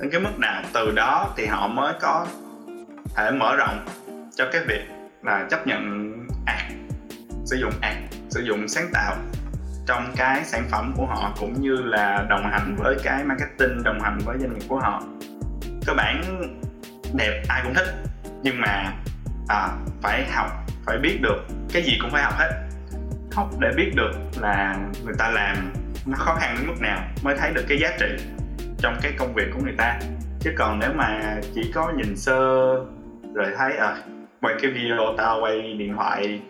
[0.00, 0.62] đến cái mức nào.
[0.72, 2.26] Từ đó thì họ mới có
[3.16, 3.86] thể mở rộng
[4.34, 4.82] cho cái việc
[5.22, 6.12] là chấp nhận
[6.46, 6.62] ạc,
[7.44, 7.96] sử dụng ạc,
[8.30, 9.16] sử dụng sáng tạo
[9.86, 14.00] trong cái sản phẩm của họ, cũng như là đồng hành với cái marketing, đồng
[14.00, 15.02] hành với doanh nghiệp của họ.
[15.86, 16.42] Cơ bản
[17.14, 17.94] đẹp ai cũng thích.
[18.42, 18.92] Nhưng mà
[19.48, 19.68] à,
[20.02, 20.46] phải học
[20.86, 22.50] phải biết được cái gì cũng phải học hết.
[23.32, 25.72] Học để biết được là người ta làm
[26.06, 28.16] nó khó khăn đến mức nào mới thấy được cái giá trị
[28.78, 29.98] trong cái công việc của người ta.
[30.40, 32.40] Chứ còn nếu mà chỉ có nhìn sơ
[33.34, 33.96] rồi thấy à
[34.40, 36.40] quay cái video tao quay điện thoại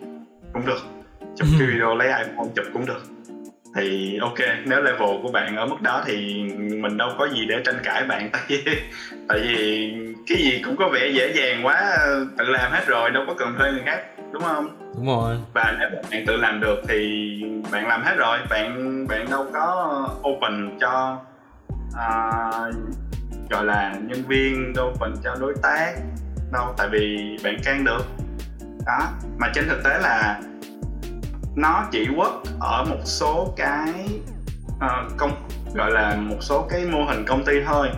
[0.53, 0.79] cũng được
[1.35, 3.03] chụp cái video lấy iphone chụp cũng được
[3.75, 4.37] thì ok.
[4.65, 8.05] Nếu level của bạn ở mức đó thì mình đâu có gì để tranh cãi
[8.05, 8.29] bạn.
[8.33, 8.63] Tại vì
[9.27, 9.93] tại vì
[10.27, 11.97] cái gì cũng có vẻ dễ dàng quá
[12.37, 14.01] tự làm hết rồi đâu có cần thuê người khác
[14.31, 14.77] đúng không?
[14.95, 15.35] Đúng rồi.
[15.53, 20.07] Và nếu bạn tự làm được thì bạn làm hết rồi bạn bạn đâu có
[20.29, 21.19] open cho
[21.89, 22.75] uh,
[23.49, 25.93] gọi là nhân viên đâu open cho đối tác
[26.51, 28.05] đâu tại vì bạn can được.
[28.85, 28.99] Đó
[29.37, 30.41] mà trên thực tế là
[31.55, 33.93] nó chỉ work ở một số cái
[34.75, 37.89] uh, công gọi là một số cái mô hình công ty thôi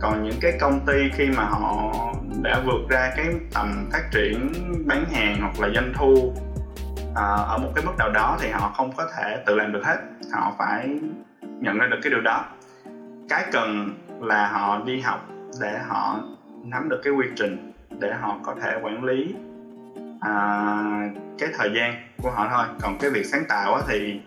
[0.00, 1.92] còn những cái công ty khi mà họ
[2.42, 4.52] đã vượt ra cái tầm phát triển
[4.86, 6.34] bán hàng hoặc là doanh thu
[7.14, 9.84] à, ở một cái mức nào đó thì họ không có thể tự làm được
[9.84, 9.96] hết.
[10.32, 10.98] Họ phải
[11.42, 12.44] nhận ra được cái điều đó.
[13.28, 13.90] Cái cần
[14.20, 15.28] là họ đi học
[15.60, 16.20] để họ
[16.64, 19.34] nắm được cái quy trình để họ có thể quản lý
[20.20, 20.30] à,
[21.38, 22.64] cái thời gian của họ thôi.
[22.80, 24.20] Còn cái việc sáng tạo thì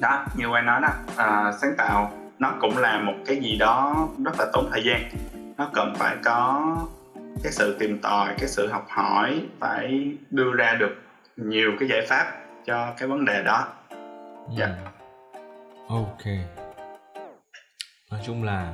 [0.00, 4.08] đó như quay nói đó à, sáng tạo nó cũng là một cái gì đó
[4.24, 5.10] rất là tốn thời gian.
[5.56, 6.76] Nó cần phải có
[7.42, 11.02] cái sự tìm tòi cái sự học hỏi phải đưa ra được
[11.36, 12.32] nhiều cái giải pháp
[12.66, 13.68] cho cái vấn đề đó.
[14.58, 14.66] Dạ.
[14.66, 14.78] Yeah.
[15.88, 16.24] ok.
[18.10, 18.72] Nói chung là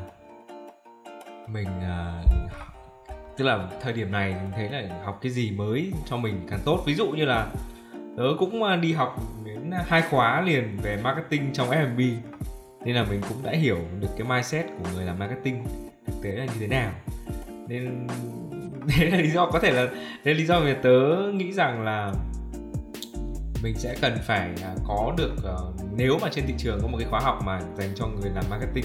[1.49, 2.53] mình uh,
[3.37, 6.61] tức là thời điểm này mình thấy là học cái gì mới cho mình càng
[6.64, 6.83] tốt.
[6.87, 7.47] Ví dụ như là
[8.17, 12.01] tớ cũng à, đi học đến hai khóa liền về marketing trong F&B
[12.87, 15.64] nên là mình cũng đã hiểu được cái mindset của người làm marketing.
[16.07, 16.93] Thực tế là như thế nào.
[17.68, 18.07] Nên
[18.99, 20.93] đấy là lý do, có thể là, đấy là lý do mà tớ
[21.34, 22.12] nghĩ rằng là
[23.62, 26.99] mình sẽ cần phải à, có được ờ, nếu mà trên thị trường có một
[26.99, 28.84] cái khóa học mà dành cho người làm marketing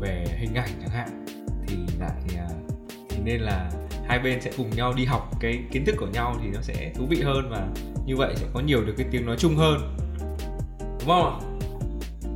[0.00, 1.26] về hình ảnh chẳng hạn,
[1.66, 2.48] thì lại à,
[3.10, 3.70] thì nên là
[4.06, 6.92] hai bên sẽ cùng nhau đi học cái kiến thức của nhau thì nó sẽ
[6.94, 7.68] thú vị hơn và
[8.06, 9.96] như vậy sẽ có nhiều được cái tiếng nói chung hơn.
[10.78, 11.57] Đúng không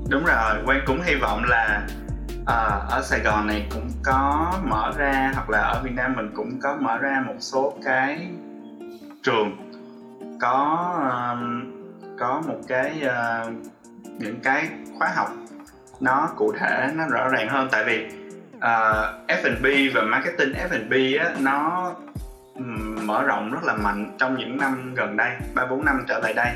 [0.08, 1.86] đúng rồi quang cũng hy vọng là
[2.42, 6.30] uh, ở Sài Gòn này cũng có mở ra hoặc là ở Việt Nam mình
[6.34, 8.28] cũng có mở ra một số cái
[9.22, 9.56] trường.
[10.40, 10.88] Có
[11.32, 11.72] um,
[12.18, 13.52] có một cái uh,
[14.18, 15.28] những cái khóa học
[16.00, 17.68] nó cụ thể nó rõ ràng hơn.
[17.72, 18.06] Tại vì
[18.60, 21.92] ờ, uh, F&B và marketing F&B á, nó
[22.54, 26.18] um, mở rộng rất là mạnh trong những năm gần đây ba bốn năm trở
[26.18, 26.52] lại đây.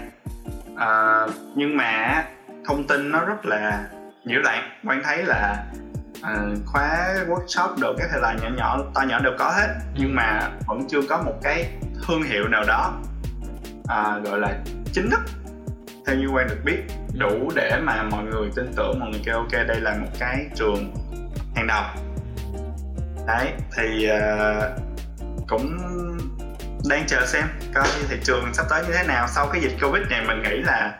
[0.73, 2.25] Uh, nhưng mà
[2.67, 3.85] thông tin nó rất là
[4.25, 4.71] nhiễu loạn.
[4.85, 5.65] Quan thấy là
[6.19, 10.15] uh, khóa workshop đồ các thể loại nhỏ nhỏ to nhỏ đều có hết nhưng
[10.15, 11.71] mà vẫn chưa có một cái
[12.07, 12.99] thương hiệu nào đó
[13.79, 14.59] uh, gọi là
[14.93, 15.21] chính thức
[16.07, 16.83] theo như quan được biết
[17.19, 20.47] đủ để mà mọi người tin tưởng mọi người kêu ok đây là một cái
[20.55, 20.95] trường
[21.57, 21.83] hàng đầu.
[23.27, 24.81] Đấy thì uh,
[25.49, 25.79] cũng
[26.89, 27.45] đang chờ xem
[27.75, 29.29] coi thị trường sắp tới như thế nào.
[29.29, 30.99] Sau cái dịch covid này mình nghĩ là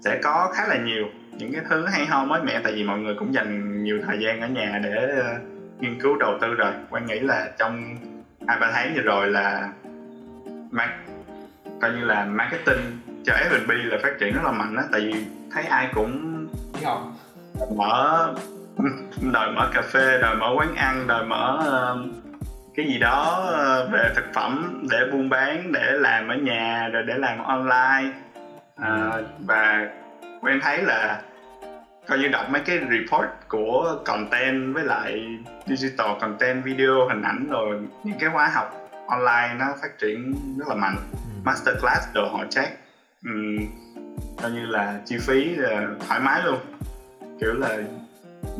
[0.00, 1.06] sẽ có khá là nhiều
[1.38, 4.18] những cái thứ hay ho mới mẻ tại vì mọi người cũng dành nhiều thời
[4.20, 5.42] gian ở nhà để uh,
[5.80, 6.72] nghiên cứu đầu tư rồi.
[6.90, 7.96] Quan nghĩ là trong
[8.48, 9.72] hai ba tháng vừa rồi là
[10.70, 10.90] mark,
[11.80, 15.26] coi như là marketing cho F&B là phát triển rất là mạnh đó tại vì
[15.50, 16.46] thấy ai cũng
[17.76, 18.34] mở
[19.32, 22.10] đòi mở cà phê đòi mở quán ăn đòi mở uh,
[22.76, 23.44] cái gì đó
[23.84, 28.12] uh, về thực phẩm để buôn bán để làm ở nhà rồi để làm online
[28.80, 29.88] uh, và
[30.40, 31.22] quen thấy là
[32.08, 37.46] coi như đọc mấy cái report của content với lại digital content video hình ảnh
[37.50, 40.96] rồi những cái khóa học online nó phát triển rất là mạnh.
[41.12, 41.18] Ừ.
[41.44, 42.78] masterclass đồ họ check.
[43.24, 43.66] Um,
[44.42, 46.58] coi như là chi phí là thoải mái luôn.
[47.40, 47.78] Kiểu là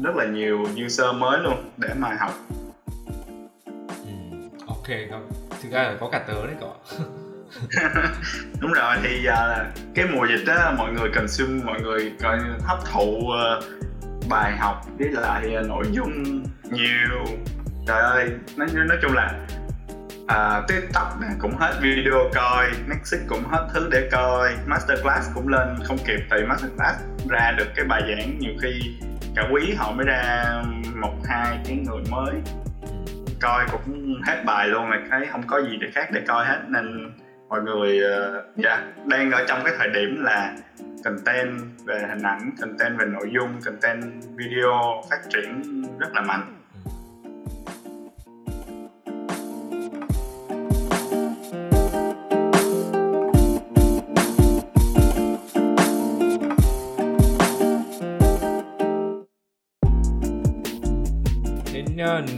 [0.04, 2.32] rất là nhiều user mới luôn để mà học.
[4.04, 4.12] Ừ,
[4.66, 4.86] ok
[5.62, 6.74] thực ra là có cả tớ đấy cậu
[8.60, 12.38] đúng rồi thì giờ là cái mùa dịch á mọi người consume mọi người coi
[12.64, 13.64] hấp thụ uh,
[14.28, 17.24] bài học với lại uh, nội dung nhiều.
[17.86, 19.34] Trời ơi nói nói chung là
[20.22, 25.76] uh, tiktok cũng hết video coi netflix cũng hết thứ để coi masterclass cũng lên
[25.84, 26.98] không kịp tại masterclass
[27.28, 28.98] ra được cái bài giảng nhiều khi
[29.36, 30.44] cả quý họ mới ra
[30.94, 32.34] một hai cái người mới.
[33.40, 36.60] Coi cũng hết bài luôn là thấy không có gì để khác để coi hết
[36.68, 37.12] nên
[37.50, 40.56] mọi người uh, yeah, đang ở trong cái thời điểm là
[41.04, 44.04] content về hình ảnh content về nội dung content
[44.36, 46.56] video phát triển rất là mạnh.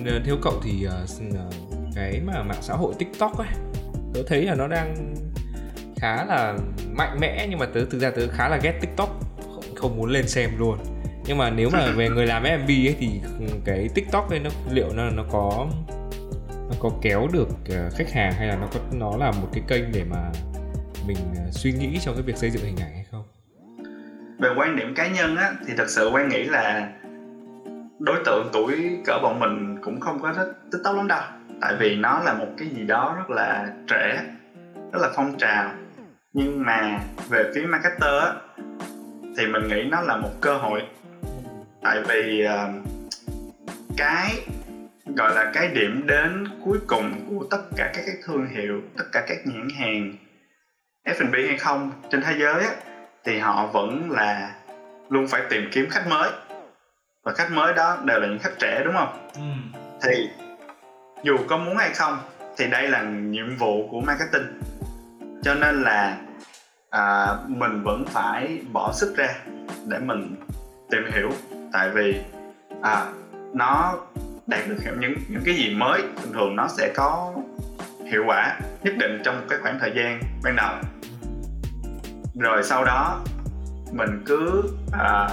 [0.07, 0.93] Ờ, theo cậu thì uh,
[1.95, 3.49] cái mà mạng xã hội tiktok ấy
[4.15, 5.15] tớ thấy là nó đang
[5.97, 6.57] khá là
[6.93, 9.21] mạnh mẽ nhưng mà tớ thực ra tớ khá là ghét tiktok.
[9.55, 10.79] Không, không muốn lên xem luôn.
[11.27, 13.21] Nhưng mà nếu mà về người làm mv ấy thì
[13.65, 15.67] cái tiktok ấy nó liệu nó nó có
[16.49, 19.63] nó có kéo được ờ, khách hàng hay là nó có nó là một cái
[19.69, 20.33] kênh để mà
[21.07, 23.25] mình ờ, suy nghĩ trong cái việc xây dựng hình ảnh hay không?
[24.39, 26.93] Về quan điểm cá nhân á thì thật sự quan nghĩ là
[27.99, 31.23] đối tượng tuổi cỡ bọn mình cũng không có thích tiktok lắm đâu
[31.63, 34.25] tại vì nó là một cái gì đó rất là trẻ
[34.93, 35.71] rất là phong trào.
[36.33, 38.33] Nhưng mà về phía marketer á
[39.37, 40.83] thì mình nghĩ nó là một cơ hội.
[41.83, 42.85] Tại vì uh,
[43.97, 44.31] cái
[45.17, 49.05] gọi là cái điểm đến cuối cùng của tất cả các cái thương hiệu tất
[49.13, 50.13] cả các nhãn hàng
[51.05, 52.75] F&B hay không trên thế giới á,
[53.25, 54.55] thì họ vẫn là
[55.09, 56.31] luôn phải tìm kiếm khách mới.
[57.25, 59.29] Và khách mới đó đều là những khách trẻ đúng không?
[59.35, 59.79] Ừ.
[60.03, 60.29] thì
[61.23, 62.19] dù có muốn hay không
[62.57, 64.61] thì đây là nhiệm vụ của marketing.
[65.43, 66.19] Cho nên là
[66.91, 69.35] à, mình vẫn phải bỏ sức ra
[69.87, 70.37] để mình
[70.91, 71.31] tìm hiểu.
[71.73, 72.23] Tại vì
[72.83, 73.07] à,
[73.55, 73.95] nó
[74.47, 77.35] đạt được những những cái gì mới thường thường nó sẽ có
[78.05, 80.75] hiệu quả nhất định trong cái khoảng thời gian ban đầu.
[82.41, 83.21] Rồi sau đó
[83.93, 84.63] mình cứ
[84.93, 85.29] à,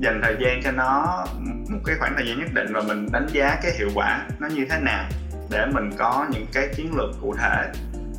[0.00, 1.24] dành thời gian cho nó
[1.76, 4.48] một cái khoảng thời gian nhất định và mình đánh giá cái hiệu quả nó
[4.48, 5.04] như thế nào
[5.50, 7.72] để mình có những cái chiến lược cụ thể.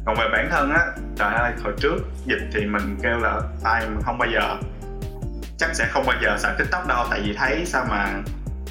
[0.06, 0.86] Còn về bản thân á
[1.16, 4.58] trời ơi hồi trước dịch thì mình kêu là ai mình không bao giờ.
[5.58, 8.14] Chắc sẽ không bao giờ xài tiktok đâu tại vì thấy sao mà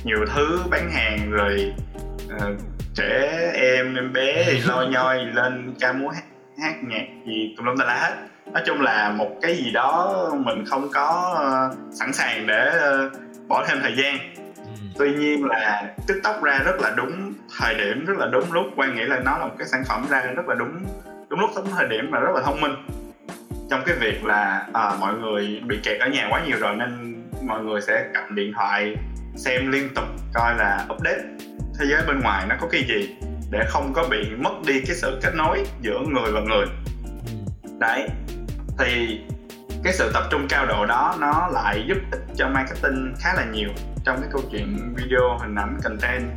[0.05, 1.73] nhiều thứ bán hàng rồi
[2.37, 2.59] uh,
[2.95, 6.25] trẻ em em bé thì lôi nhoi lên ca múa hát,
[6.63, 8.15] hát nhạc gì tùm lum tà lá hết.
[8.53, 10.15] Nói chung là một cái gì đó
[10.45, 11.37] mình không có
[11.73, 12.73] uh, sẵn sàng để
[13.07, 13.13] uh,
[13.49, 14.46] bỏ thêm thời gian.
[14.99, 18.67] Tuy nhiên là tiktok ra rất là đúng thời điểm rất là đúng lúc.
[18.77, 20.87] Quan nghĩ là nó là một cái sản phẩm ra rất là đúng
[21.29, 22.73] đúng lúc đúng thời điểm và rất là thông minh.
[23.71, 27.23] Trong cái việc là à, mọi người bị kẹt ở nhà quá nhiều rồi nên
[27.43, 28.97] mọi người sẽ cầm điện thoại
[29.37, 31.23] xem liên tục coi là update.
[31.79, 33.17] Thế giới bên ngoài nó có cái gì
[33.51, 36.67] để không có bị mất đi cái sự kết nối giữa người và người?
[37.63, 37.71] Ừ.
[37.81, 38.09] đấy.
[38.79, 39.21] Thì
[39.85, 43.45] cái sự tập trung cao độ đó nó lại giúp ích cho marketing khá là
[43.53, 43.69] nhiều
[44.07, 46.31] trong cái câu chuyện video hình ảnh content.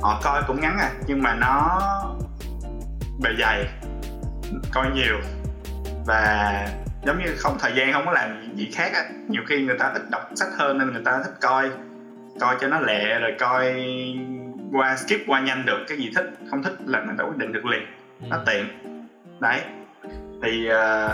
[0.00, 1.80] Họ coi cũng ngắn à nhưng mà nó
[3.22, 3.68] bề dày
[4.72, 5.16] coi nhiều.
[6.06, 6.68] Và
[7.04, 9.04] giống như không thời gian không có làm gì khác á.
[9.28, 11.70] Nhiều khi người ta thích đọc sách hơn nên người ta thích coi
[12.40, 13.74] coi cho nó lẹ rồi coi
[14.72, 16.30] qua skip qua nhanh được cái gì thích.
[16.50, 17.86] Không thích là người ta quyết định được liền.
[18.20, 18.42] Nó ừ.
[18.46, 18.66] tiện.
[19.40, 19.60] Đấy.
[20.42, 21.10] Thì uh,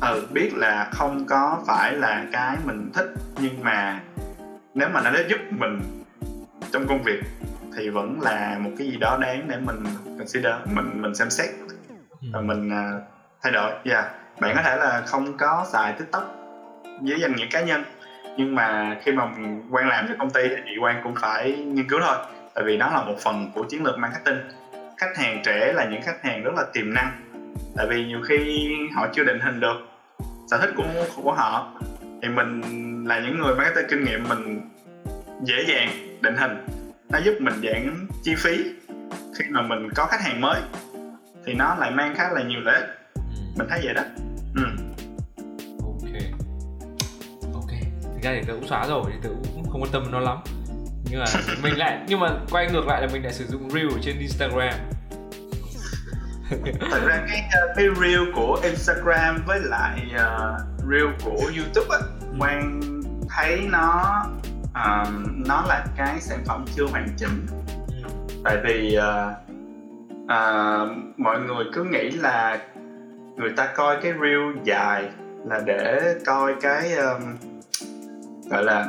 [0.00, 3.06] ừ biết là không có phải là cái mình thích
[3.40, 4.00] nhưng mà
[4.74, 5.80] nếu mà nó đã giúp mình
[6.72, 7.20] trong công việc
[7.76, 9.84] thì vẫn là một cái gì đó đáng để mình
[10.18, 11.48] consider mình mình xem xét.
[12.32, 12.42] Và ừ.
[12.42, 13.02] mình uh,
[13.42, 13.72] thay đổi.
[13.84, 13.94] Dạ.
[13.94, 14.10] Yeah.
[14.40, 16.36] bạn có thể là không có xài tiktok
[17.00, 17.84] với danh nghĩa cá nhân
[18.36, 19.28] nhưng mà khi mà
[19.70, 22.16] quan làm cho công ty thì quan cũng phải nghiên cứu thôi.
[22.54, 24.38] Tại vì nó là một phần của chiến lược marketing.
[24.96, 27.10] Khách hàng trẻ là những khách hàng rất là tiềm năng.
[27.76, 29.76] Tại vì nhiều khi họ chưa định hình được.
[30.50, 30.84] Sở thích của
[31.22, 31.72] của họ
[32.22, 32.60] thì mình
[33.04, 34.60] là những người marketing kinh nghiệm mình
[35.44, 35.88] dễ dàng
[36.20, 36.66] định hình.
[37.10, 38.64] Nó giúp mình giảm chi phí
[39.38, 40.60] khi mà mình có khách hàng mới.
[41.46, 42.88] Thì nó lại mang khá là nhiều lợi ích.
[43.14, 43.20] Ừ.
[43.56, 44.02] mình thấy vậy đó.
[44.56, 44.62] Ừ.
[45.82, 46.22] ok.
[47.54, 47.70] Ok.
[48.02, 50.38] Thực ra thì tớ cũng xóa rồi thì tớ cũng không quan tâm nó lắm.
[51.10, 51.26] Nhưng mà
[51.62, 54.74] mình lại nhưng mà quay ngược lại là mình lại sử dụng reel trên Instagram.
[56.90, 61.98] Thật ra cái uh, cái reel của Instagram với lại uh, reel của YouTube á
[62.38, 62.80] quan
[63.28, 64.22] thấy nó
[64.70, 65.08] uh,
[65.46, 67.46] nó là cái sản phẩm chưa hoàn chỉnh.
[68.44, 69.32] Tại vì uh,
[70.24, 72.58] uh, mọi người cứ nghĩ là
[73.36, 75.04] người ta coi cái reel dài
[75.44, 77.22] là để coi cái um,
[78.50, 78.88] gọi là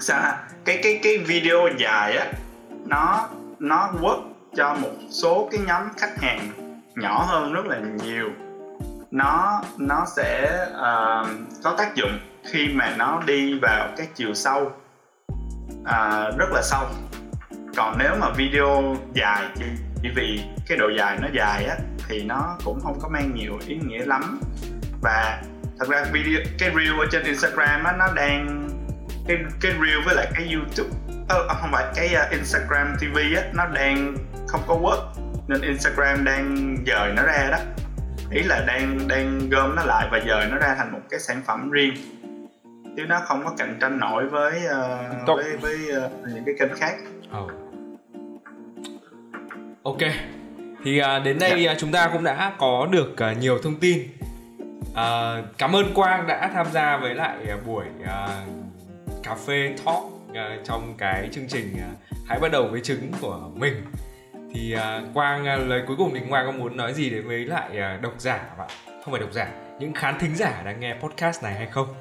[0.00, 2.32] sao cái cái cái video dài á
[2.86, 4.22] nó nó work
[4.56, 6.50] cho một số cái nhóm khách hàng
[6.96, 8.30] nhỏ hơn rất là nhiều
[9.14, 11.26] nó nó sẽ uh,
[11.64, 12.18] có tác dụng
[12.52, 14.72] khi mà nó đi vào cái chiều sâu
[15.80, 16.86] uh, rất là sâu.
[17.76, 19.64] Còn nếu mà video dài chỉ,
[20.02, 21.76] chỉ vì cái độ dài nó dài á
[22.08, 24.40] thì nó cũng không có mang nhiều ý nghĩa lắm.
[25.02, 25.42] Và
[25.78, 28.68] thật ra video cái reel ở trên Instagram á nó đang
[29.28, 30.90] cái cái reel với lại cái YouTube
[31.28, 34.16] ờ, à, không phải cái uh, Instagram TV á nó đang
[34.48, 35.02] không có work.
[35.48, 37.58] Nên Instagram đang dời nó ra đó
[38.34, 41.42] ý là đang đang gom nó lại và dời nó ra thành một cái sản
[41.46, 41.94] phẩm riêng
[42.96, 46.78] chứ nó không có cạnh tranh nổi với uh, với với uh, những cái kênh
[46.78, 46.94] khác.
[47.42, 47.50] Oh.
[49.82, 49.98] Ok.
[50.84, 51.62] Thì uh, đến đây yeah.
[51.62, 51.74] Dạ.
[51.78, 53.98] chúng ta cũng đã có được uh, nhiều thông tin.
[54.90, 58.08] Uh, cảm ơn Quang đã tham gia với lại uh, buổi uh,
[59.22, 63.50] cà phê talk uh, trong cái chương trình uh, hãy bắt đầu với trứng của
[63.54, 63.84] mình
[64.54, 67.44] thì uh, quang uh, lời cuối cùng thì quang có muốn nói gì đến với
[67.44, 68.68] lại uh, độc giả bạn
[69.04, 69.48] không phải độc giả
[69.78, 71.94] những khán thính giả đang nghe podcast này hay không?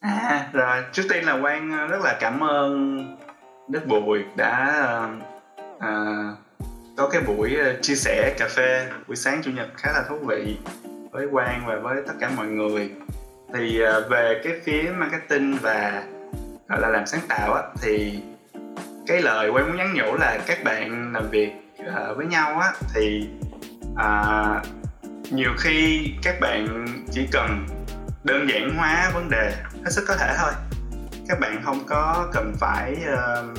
[0.00, 2.98] À rồi trước tiên là quang rất là cảm ơn
[3.68, 5.22] đức bùi đã uh,
[5.76, 6.38] uh,
[6.96, 10.58] có cái buổi chia sẻ cà phê buổi sáng chủ nhật khá là thú vị
[11.10, 12.90] với quang và với tất cả mọi người.
[13.54, 13.80] Thì
[14.10, 16.02] về cái phía marketing và
[16.68, 18.22] gọi là làm sáng tạo á thì
[19.06, 22.72] cái lời quay muốn nhắn nhủ là các bạn làm việc uh, với nhau á
[22.94, 23.28] thì
[23.92, 24.66] uh,
[25.32, 27.66] nhiều khi các bạn chỉ cần
[28.24, 30.52] đơn giản hóa vấn đề hết sức có thể thôi.
[31.28, 33.58] Các bạn không có cần phải uh,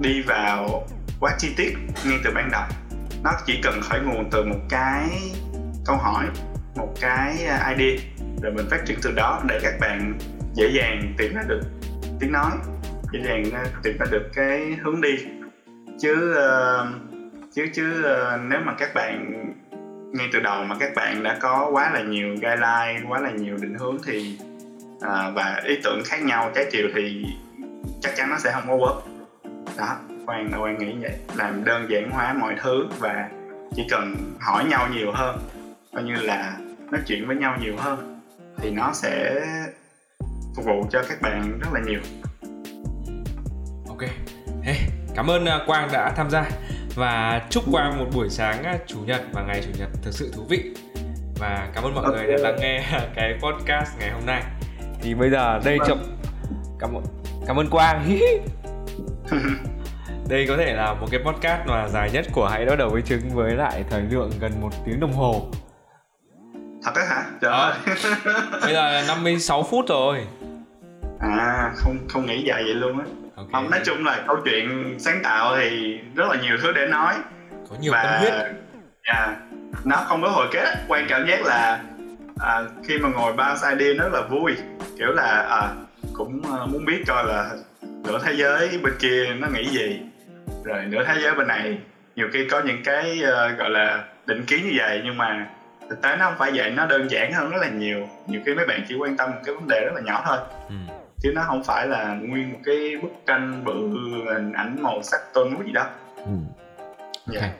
[0.00, 0.86] đi vào
[1.20, 2.64] quá chi tiết ngay từ ban đầu.
[3.22, 5.08] Nó chỉ cần khởi nguồn từ một cái
[5.84, 6.26] câu hỏi
[6.76, 8.04] một cái à, idea
[8.42, 10.18] rồi mình phát triển từ đó để các bạn
[10.54, 11.60] dễ dàng tìm ra được
[12.20, 12.50] tiếng nói
[13.12, 15.26] dễ dàng tìm ra được cái hướng đi.
[16.00, 16.86] Chứ uh,
[17.54, 19.44] chứ chứ uh, nếu mà các bạn
[20.12, 23.56] ngay từ đầu mà các bạn đã có quá là nhiều guideline quá là nhiều
[23.56, 24.38] định hướng thì
[24.96, 27.24] uh, và ý tưởng khác nhau trái chiều thì
[28.00, 29.00] chắc chắn nó sẽ không có work.
[29.78, 29.96] Đó
[30.26, 33.28] quan là quan nghĩ vậy làm đơn giản hóa mọi thứ và
[33.76, 35.38] chỉ cần hỏi nhau nhiều hơn
[35.94, 36.56] coi như là
[36.90, 38.20] nói chuyện với nhau nhiều hơn
[38.56, 39.40] thì nó sẽ
[40.56, 42.00] phục vụ cho các bạn rất là nhiều
[44.02, 44.10] ok.
[44.62, 44.76] Hey,
[45.14, 46.50] cảm ơn à, quang đã tham gia.
[46.94, 50.32] Và chúc quang một buổi sáng à, chủ nhật và ngày chủ nhật thực sự
[50.34, 50.74] thú vị.
[51.38, 52.26] Và cảm ơn mọi okay.
[52.26, 52.82] người đã lắng nghe
[53.14, 54.42] cái podcast ngày hôm nay.
[55.00, 55.98] Thì bây giờ đây chậm.
[56.78, 57.02] Cảm ơn
[57.46, 58.18] cảm ơn quang.
[60.28, 63.02] Đây có thể là một cái podcast mà dài nhất của hãy đỡ đầu với
[63.02, 65.46] trứng với lại thời lượng gần một tiếng đồng hồ.
[66.84, 67.24] Thật đấy hả?
[67.40, 67.78] Trời à,
[68.62, 70.26] bây giờ là 56 phút rồi.
[71.20, 73.04] À không không nghĩ dài vậy luôn á
[73.36, 73.48] okay.
[73.52, 77.14] không nói chung là câu chuyện sáng tạo thì rất là nhiều thứ để nói.
[77.70, 78.32] Có nhiều và, tâm huyết.
[79.02, 79.28] Yeah,
[79.84, 80.74] nó không có hồi kết.
[80.88, 81.82] Quan cảm giác là
[82.40, 84.56] à, khi mà ngồi bao idea rất là vui.
[84.98, 85.68] Kiểu là à,
[86.12, 87.50] cũng uh, muốn biết coi là
[87.82, 90.00] nửa thế giới bên kia nó nghĩ gì.
[90.64, 91.78] Rồi nửa thế giới bên này
[92.16, 95.46] nhiều khi có những cái uh, gọi là định kiến như vậy nhưng mà
[95.90, 96.70] thực tế nó không phải vậy.
[96.70, 98.08] Nó đơn giản hơn rất là nhiều.
[98.26, 100.38] Nhiều khi mấy bạn chỉ quan tâm một cái vấn đề rất là nhỏ thôi.
[100.68, 100.74] Ừ.
[101.22, 103.88] chứ nó không phải là nguyên một cái bức tranh bự
[104.34, 106.22] hình ảnh màu sắc tôn núi gì đó ừ.
[106.24, 106.36] yeah.
[107.26, 107.40] Dạ.
[107.40, 107.50] okay.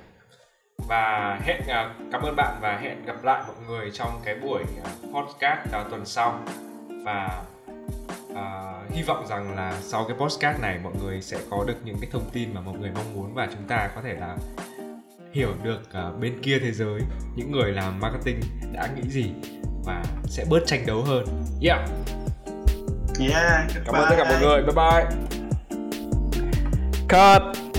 [0.89, 4.63] và hẹn à, cảm ơn bạn và hẹn gặp lại mọi người trong cái buổi
[4.85, 6.41] à, podcast tuần sau
[7.05, 7.43] và
[8.33, 11.97] uh, hy vọng rằng là sau cái podcast này mọi người sẽ có được những
[12.01, 14.37] cái thông tin mà mọi người mong muốn và chúng ta có thể là
[15.33, 17.01] hiểu được uh, bên kia thế giới
[17.37, 18.41] những người làm marketing
[18.73, 19.33] đã nghĩ gì
[19.85, 21.27] và sẽ bớt tranh đấu hơn
[21.63, 21.81] yeah
[23.19, 24.63] yeah cảm ơn tất cả mọi người.
[24.63, 25.05] Bye bye.
[27.09, 27.72] Cut